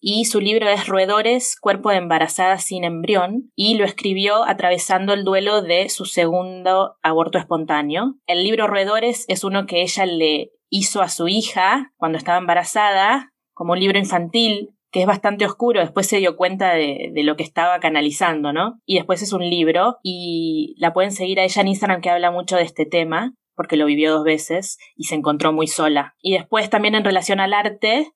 [0.00, 5.24] y su libro es Roedores, cuerpo de embarazada sin embrión y lo escribió atravesando el
[5.24, 8.16] duelo de su segundo aborto espontáneo.
[8.26, 13.32] El libro Roedores es uno que ella le hizo a su hija cuando estaba embarazada,
[13.56, 17.42] como un libro infantil, que es bastante oscuro, después se dio cuenta de, lo que
[17.42, 18.78] estaba canalizando, ¿no?
[18.84, 22.30] Y después es un libro y la pueden seguir a ella en Instagram que habla
[22.30, 26.14] mucho de este tema, porque lo vivió dos veces y se encontró muy sola.
[26.20, 28.12] Y después también en relación al arte,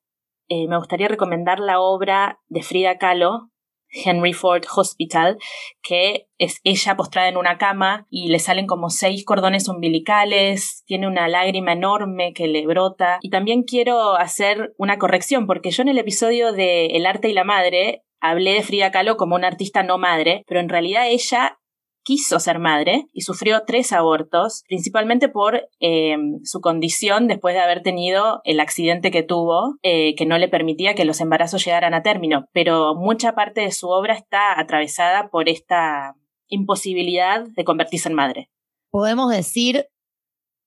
[0.49, 3.50] eh, me gustaría recomendar la obra de Frida Kahlo,
[3.91, 5.39] Henry Ford Hospital,
[5.83, 11.07] que es ella postrada en una cama y le salen como seis cordones umbilicales, tiene
[11.07, 13.19] una lágrima enorme que le brota.
[13.23, 17.35] Y también quiero hacer una corrección, porque yo en el episodio de El arte y
[17.35, 21.59] la madre hablé de Frida Kahlo como una artista no madre, pero en realidad ella
[22.03, 27.83] quiso ser madre y sufrió tres abortos, principalmente por eh, su condición después de haber
[27.83, 32.03] tenido el accidente que tuvo, eh, que no le permitía que los embarazos llegaran a
[32.03, 32.49] término.
[32.53, 36.17] Pero mucha parte de su obra está atravesada por esta
[36.49, 38.51] imposibilidad de convertirse en madre.
[38.91, 39.87] Podemos decir,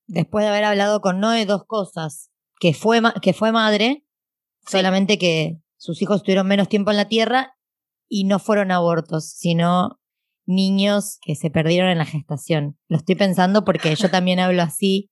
[0.07, 2.29] después de haber hablado con Noé, dos cosas.
[2.59, 4.05] Que fue, que fue madre,
[4.65, 7.57] solamente que sus hijos tuvieron menos tiempo en la tierra
[8.07, 9.99] y no fueron abortos, sino
[10.45, 12.77] niños que se perdieron en la gestación.
[12.87, 15.09] Lo estoy pensando porque yo también hablo así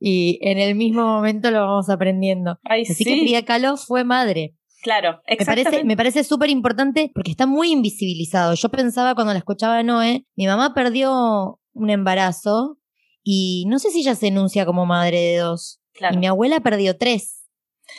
[0.00, 2.58] y en el mismo momento lo vamos aprendiendo.
[2.64, 4.54] así que Frida Kahlo fue madre.
[4.82, 5.84] Claro, exactamente.
[5.84, 8.54] Me parece súper importante porque está muy invisibilizado.
[8.54, 12.78] Yo pensaba cuando la escuchaba Noé, mi mamá perdió un embarazo
[13.22, 15.80] y no sé si ella se enuncia como madre de dos.
[16.12, 17.44] Y mi abuela perdió tres.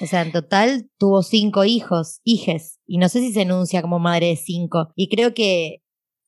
[0.01, 3.99] O sea, en total tuvo cinco hijos, hijes, y no sé si se enuncia como
[3.99, 4.89] madre de cinco.
[4.95, 5.81] Y creo que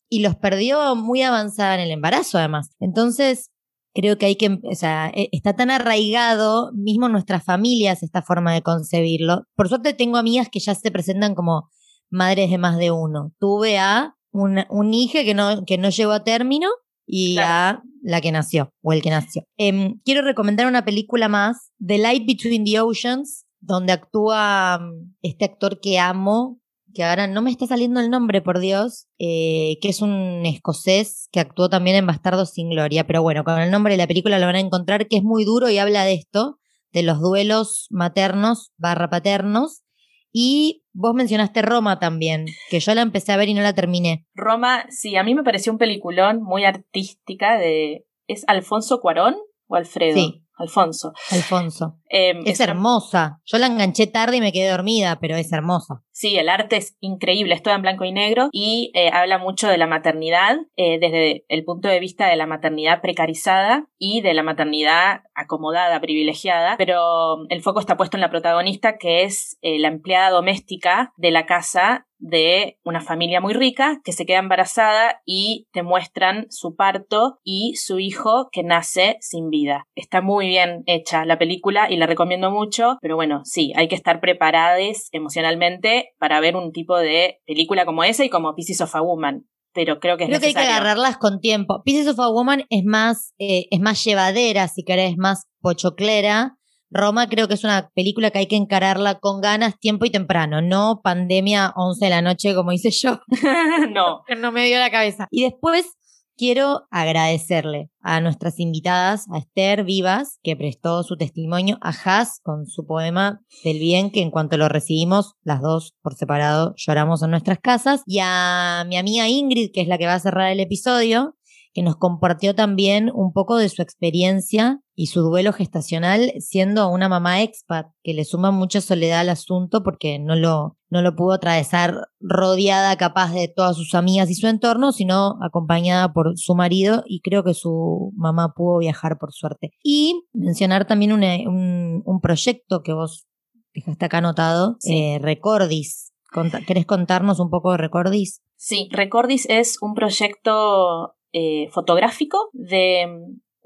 [0.10, 2.70] y los perdió muy avanzada en el embarazo además.
[2.80, 3.51] Entonces,
[3.93, 8.22] creo que hay que, o sea, e, está tan arraigado, mismo en nuestras familias, esta
[8.22, 9.43] forma de concebirlo.
[9.55, 11.70] Por suerte tengo amigas que ya se presentan como
[12.10, 13.34] madres de más de uno.
[13.39, 16.70] Tuve a un, un hijo que no, que no llegó a término
[17.08, 19.43] y a la que nació, o el que nació.
[19.58, 25.45] Em, quiero recomendar una película más, The Light Between the Oceans, donde actúa mm, este
[25.45, 26.60] actor que amo,
[26.98, 31.30] que ahora no me está saliendo el nombre, por Dios, eh, que es un escocés
[31.32, 34.39] que actuó también en Bastardos sin Gloria, pero bueno, con el nombre de la película
[34.39, 36.58] lo van a encontrar, que es muy duro y habla de esto,
[36.91, 39.84] de los duelos maternos barra paternos,
[40.32, 44.26] y vos mencionaste Roma también, que yo la empecé a ver y no la terminé.
[44.34, 48.08] Roma, sí, a mí me pareció un peliculón muy artística de...
[48.26, 49.36] ¿Es Alfonso Cuarón
[49.68, 50.16] o Alfredo?
[50.16, 50.43] Sí.
[50.58, 51.14] Alfonso.
[51.30, 52.00] Alfonso.
[52.10, 53.41] Em, Es hermosa.
[53.45, 56.03] Yo la enganché tarde y me quedé dormida, pero es hermosa.
[56.12, 59.68] Sí, el arte es increíble, es todo en blanco y negro y eh, habla mucho
[59.68, 64.34] de la maternidad eh, desde el punto de vista de la maternidad precarizada y de
[64.34, 69.78] la maternidad acomodada, privilegiada, pero el foco está puesto en la protagonista que es eh,
[69.78, 75.22] la empleada doméstica de la casa de una familia muy rica que se queda embarazada
[75.26, 79.86] y te muestran su parto y su hijo que nace sin vida.
[79.95, 83.95] Está muy bien hecha la película y la recomiendo mucho, pero bueno, sí, hay que
[83.95, 88.95] estar preparados emocionalmente para ver un tipo de película como esa y como Pieces of
[88.95, 89.45] a Woman.
[89.74, 91.84] Pero creo que es Creo que hay que agarrarlas con tiempo.
[91.84, 96.58] Pieces of a Woman es más, eh, es más llevadera, si querés, más pochoclera.
[96.89, 100.62] Roma creo que es una película que hay que encararla con ganas, tiempo y temprano,
[100.62, 103.20] no pandemia 11 de la noche como hice yo,
[103.91, 104.24] no.
[104.26, 105.28] que no me dio la cabeza.
[105.30, 105.98] Y después
[106.38, 112.67] quiero agradecerle a nuestras invitadas, a Esther Vivas, que prestó su testimonio, a Haas con
[112.67, 117.31] su poema del bien, que en cuanto lo recibimos, las dos por separado lloramos en
[117.31, 120.59] nuestras casas, y a mi amiga Ingrid, que es la que va a cerrar el
[120.59, 121.35] episodio,
[121.73, 127.08] que nos compartió también un poco de su experiencia y su duelo gestacional siendo una
[127.08, 131.34] mamá expat, que le suma mucha soledad al asunto porque no lo, no lo pudo
[131.34, 137.04] atravesar rodeada capaz de todas sus amigas y su entorno, sino acompañada por su marido
[137.06, 139.72] y creo que su mamá pudo viajar por suerte.
[139.84, 143.28] Y mencionar también una- un, un proyecto que vos
[143.76, 144.98] dejaste acá anotado, Sí.
[144.98, 146.12] eh, Recordis.
[146.34, 148.41] Conta- ¿Querés contarnos un poco de Recordis?
[148.56, 153.06] Sí, Recordis es un proyecto eh, fotográfico de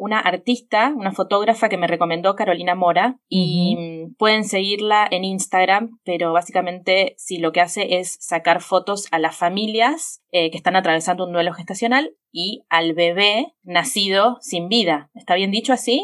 [0.01, 6.33] una artista, una fotógrafa que me recomendó Carolina Mora y pueden seguirla en Instagram, pero
[6.33, 11.27] básicamente sí lo que hace es sacar fotos a las familias eh, que están atravesando
[11.27, 15.11] un duelo gestacional y al bebé nacido sin vida.
[15.13, 16.03] ¿Está bien dicho así?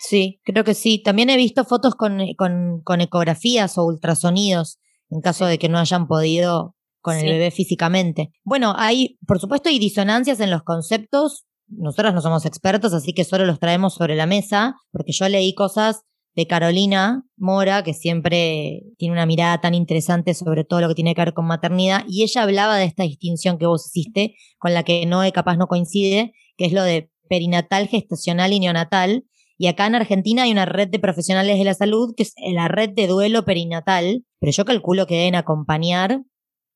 [0.00, 1.00] Sí, creo que sí.
[1.00, 4.80] También he visto fotos con, con, con ecografías o ultrasonidos
[5.10, 8.32] en caso de que no hayan podido con el bebé físicamente.
[8.42, 11.46] Bueno, hay, por supuesto, hay disonancias en los conceptos.
[11.68, 15.54] Nosotras no somos expertos, así que solo los traemos sobre la mesa, porque yo leí
[15.54, 16.02] cosas
[16.34, 21.14] de Carolina Mora, que siempre tiene una mirada tan interesante sobre todo lo que tiene
[21.14, 24.82] que ver con maternidad, y ella hablaba de esta distinción que vos hiciste, con la
[24.84, 29.24] que Noé capaz no coincide, que es lo de perinatal, gestacional y neonatal,
[29.58, 32.68] y acá en Argentina hay una red de profesionales de la salud, que es la
[32.68, 36.22] red de duelo perinatal, pero yo calculo que deben acompañar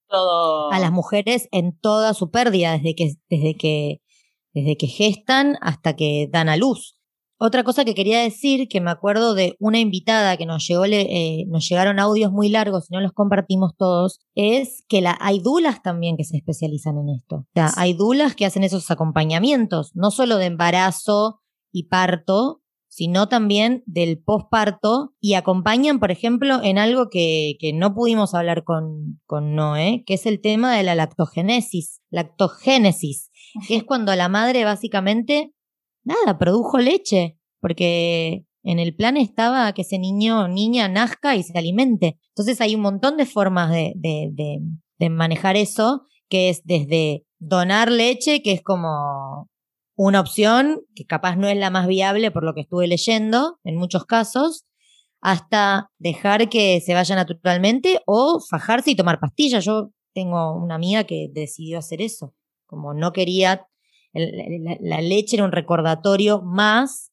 [0.08, 0.72] Todo.
[0.72, 4.01] a las mujeres en toda su pérdida, desde que, desde que,
[4.54, 6.96] desde que gestan hasta que dan a luz.
[7.38, 11.00] Otra cosa que quería decir, que me acuerdo de una invitada que nos llegó, le-
[11.40, 15.40] eh, nos llegaron audios muy largos y no los compartimos todos, es que la, hay
[15.40, 17.36] dulas también que se especializan en esto.
[17.36, 21.40] O sea, hay dulas que hacen esos acompañamientos, no solo de embarazo
[21.72, 27.94] y parto, sino también del posparto y acompañan, por ejemplo, en algo que, que no
[27.94, 33.30] pudimos hablar con, con Noé, que es el tema de la lactogénesis, lactogénesis,
[33.68, 35.52] es cuando la madre básicamente,
[36.04, 41.56] nada, produjo leche, porque en el plan estaba que ese niño niña nazca y se
[41.58, 42.18] alimente.
[42.28, 44.58] Entonces hay un montón de formas de, de, de,
[44.98, 49.48] de manejar eso, que es desde donar leche, que es como
[49.96, 53.76] una opción que capaz no es la más viable por lo que estuve leyendo en
[53.76, 54.64] muchos casos,
[55.20, 59.64] hasta dejar que se vaya naturalmente o fajarse y tomar pastillas.
[59.64, 62.34] Yo tengo una amiga que decidió hacer eso,
[62.72, 63.68] como no quería,
[64.14, 67.12] la, la leche era un recordatorio más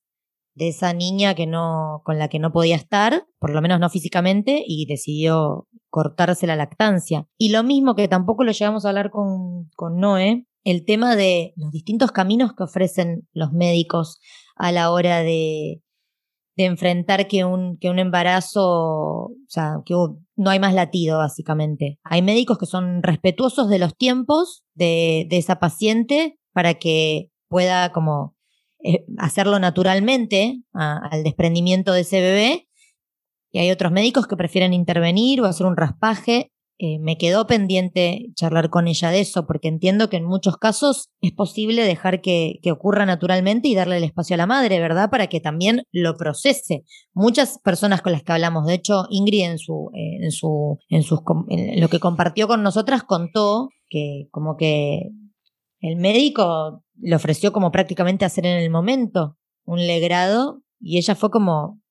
[0.56, 3.90] de esa niña que no, con la que no podía estar, por lo menos no
[3.90, 7.28] físicamente, y decidió cortarse la lactancia.
[7.38, 11.54] Y lo mismo que tampoco lo llegamos a hablar con, con Noé, el tema de
[11.58, 14.20] los distintos caminos que ofrecen los médicos
[14.56, 15.82] a la hora de,
[16.60, 19.94] de enfrentar que un, que un embarazo, o sea, que
[20.36, 22.00] no hay más latido, básicamente.
[22.04, 27.94] Hay médicos que son respetuosos de los tiempos de, de esa paciente para que pueda
[27.94, 28.36] como
[28.84, 32.68] eh, hacerlo naturalmente al desprendimiento de ese bebé.
[33.54, 36.52] Y hay otros médicos que prefieren intervenir o hacer un raspaje.
[36.82, 41.10] Eh, me quedó pendiente charlar con ella de eso, porque entiendo que en muchos casos
[41.20, 45.10] es posible dejar que, ocurra naturalmente y darle el espacio a la madre, ¿verdad?
[45.10, 46.86] Para que también lo procese.
[47.14, 51.04] Muchas personas con las que hablamos, de hecho, Ingrid en su, eh, en su, en
[51.04, 51.20] sus,
[51.76, 55.10] lo que compartió con nosotras contó que como que
[55.82, 61.30] el médico le ofreció como prácticamente hacer en el momento un legrado y ella fue
[61.30, 61.82] como,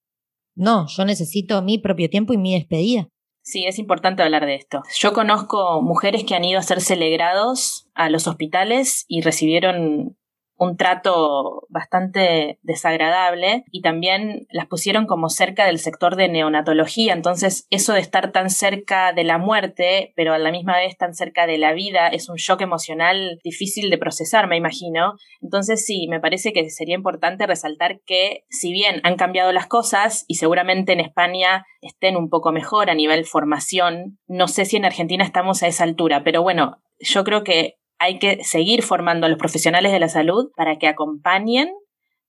[0.54, 3.10] no, yo necesito mi propio tiempo y mi despedida.
[3.48, 4.82] Sí, es importante hablar de esto.
[4.94, 10.17] Yo conozco mujeres que han ido a hacerse legrados a los hospitales y recibieron
[10.58, 17.12] un trato bastante desagradable y también las pusieron como cerca del sector de neonatología.
[17.12, 21.14] Entonces, eso de estar tan cerca de la muerte, pero a la misma vez tan
[21.14, 25.14] cerca de la vida, es un shock emocional difícil de procesar, me imagino.
[25.40, 30.24] Entonces, sí, me parece que sería importante resaltar que si bien han cambiado las cosas
[30.26, 34.84] y seguramente en España estén un poco mejor a nivel formación, no sé si en
[34.84, 39.28] Argentina estamos a esa altura, pero bueno, yo creo que hay que seguir formando a
[39.28, 41.70] los profesionales de la salud para que acompañen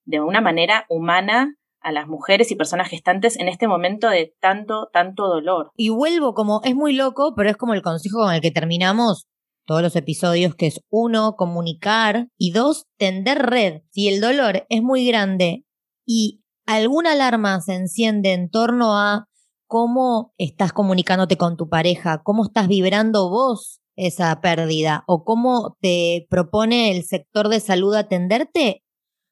[0.05, 4.89] de una manera humana a las mujeres y personas gestantes en este momento de tanto,
[4.91, 5.71] tanto dolor.
[5.75, 9.27] Y vuelvo como, es muy loco, pero es como el consejo con el que terminamos
[9.65, 13.81] todos los episodios, que es uno, comunicar y dos, tender red.
[13.91, 15.63] Si el dolor es muy grande
[16.05, 19.27] y alguna alarma se enciende en torno a
[19.67, 26.25] cómo estás comunicándote con tu pareja, cómo estás vibrando vos esa pérdida o cómo te
[26.29, 28.83] propone el sector de salud atenderte,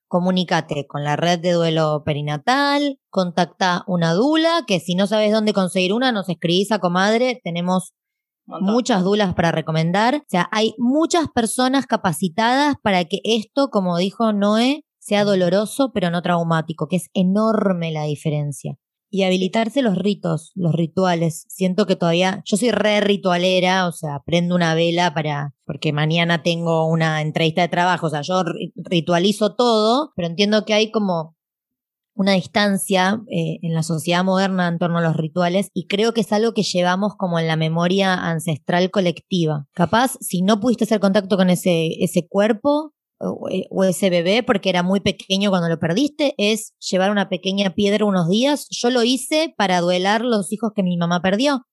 [0.07, 5.53] comunícate con la red de duelo perinatal, contacta una dula, que si no sabes dónde
[5.53, 7.93] conseguir una, nos escribís a comadre, tenemos
[8.45, 10.15] muchas dulas para recomendar.
[10.15, 16.11] O sea, hay muchas personas capacitadas para que esto, como dijo Noé, sea doloroso pero
[16.11, 18.78] no traumático, que es enorme la diferencia
[19.18, 21.45] y habilitarse los ritos, los rituales.
[21.49, 26.43] Siento que todavía, yo soy re ritualera, o sea, prendo una vela para, porque mañana
[26.43, 28.43] tengo una entrevista de trabajo, o sea, yo
[28.76, 31.36] ritualizo todo, pero entiendo que hay como
[32.13, 36.22] una distancia eh, en la sociedad moderna en torno a los rituales y creo que
[36.22, 39.68] es algo que llevamos como en la memoria ancestral colectiva.
[39.74, 44.84] Capaz, si no pudiste hacer contacto con ese, ese cuerpo, o ese bebé porque era
[44.84, 48.68] muy pequeño cuando lo perdiste es llevar una pequeña piedra unos días.
[48.70, 51.65] Yo lo hice para duelar los hijos que mi mamá perdió.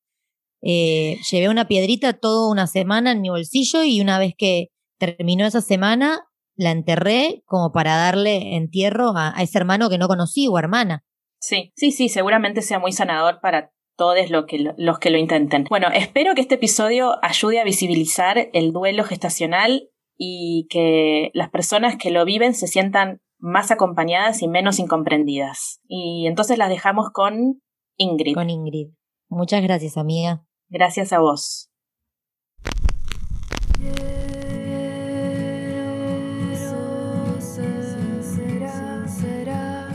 [0.66, 4.68] Eh, llevé una piedrita toda una semana en mi bolsillo y una vez que
[4.98, 6.22] terminó esa semana
[6.56, 11.04] la enterré como para darle entierro a, ese hermano que no conocí o hermana.
[11.38, 15.66] Sí, sí, sí, seguramente sea muy sanador para todos lo que, los que lo intenten.
[15.68, 21.96] Bueno, espero que este episodio ayude a visibilizar el duelo gestacional y que las personas
[21.96, 25.80] que lo viven se sientan más acompañadas y menos incomprendidas.
[25.86, 27.60] Y entonces las dejamos con
[27.96, 28.34] Ingrid.
[28.34, 28.88] Con Ingrid.
[29.28, 30.46] Muchas gracias, amiga.
[30.68, 31.70] Gracias a vos.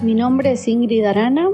[0.04, 1.50] Mi nombre es Ingrid Arana,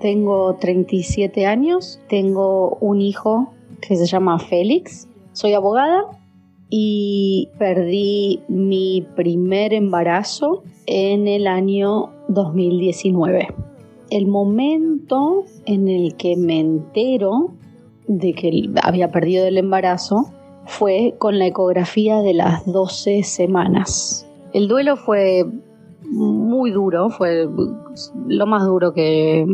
[0.00, 3.52] tengo 37 años, tengo un hijo
[3.82, 6.19] que se llama Félix, soy abogada
[6.70, 13.48] y perdí mi primer embarazo en el año 2019.
[14.10, 17.50] El momento en el que me entero
[18.06, 20.32] de que había perdido el embarazo
[20.66, 24.26] fue con la ecografía de las 12 semanas.
[24.52, 25.44] El duelo fue
[26.02, 27.48] muy duro, fue
[28.26, 29.46] lo más duro que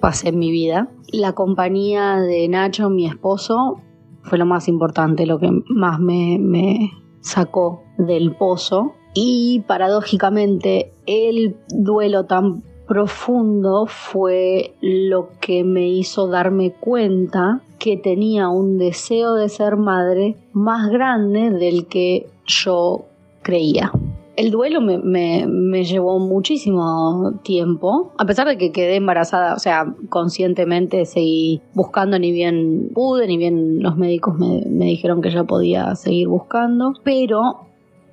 [0.00, 0.88] pasé en mi vida.
[1.12, 3.80] La compañía de Nacho, mi esposo,
[4.26, 8.92] fue lo más importante, lo que más me, sacó del pozo.
[9.14, 18.48] Y paradójicamente el duelo tan profundo fue lo que me hizo darme cuenta que tenía
[18.48, 23.06] un deseo de ser madre más grande del que yo
[23.42, 23.90] creía
[24.36, 31.06] el duelo me, llevó muchísimo tiempo, a pesar de que quedé embarazada, o sea, conscientemente
[31.06, 36.28] seguí buscando ni bien pude, ni bien los médicos me, dijeron que ya podía seguir
[36.28, 37.66] buscando, pero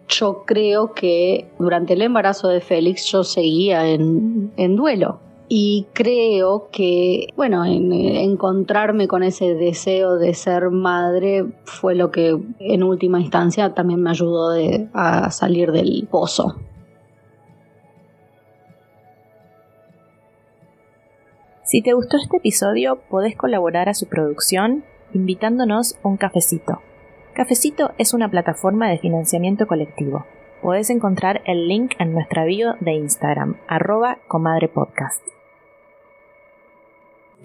[0.07, 5.19] yo creo que durante el embarazo de Félix yo seguía en, en duelo
[5.49, 12.83] y creo que, bueno, encontrarme con ese deseo de ser madre fue lo que en
[12.83, 14.51] última instancia también me ayudó
[14.93, 16.55] a salir del pozo.
[21.73, 24.83] Si te gustó este episodio, podés colaborar a su producción
[25.13, 26.81] invitándonos a un cafecito.
[27.33, 30.25] Cafecito es una plataforma de financiamiento colectivo.
[30.61, 35.32] Podés encontrar el link en nuestra bio de Instagram, arroba comadrepodcast.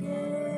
[0.00, 0.57] Yeah.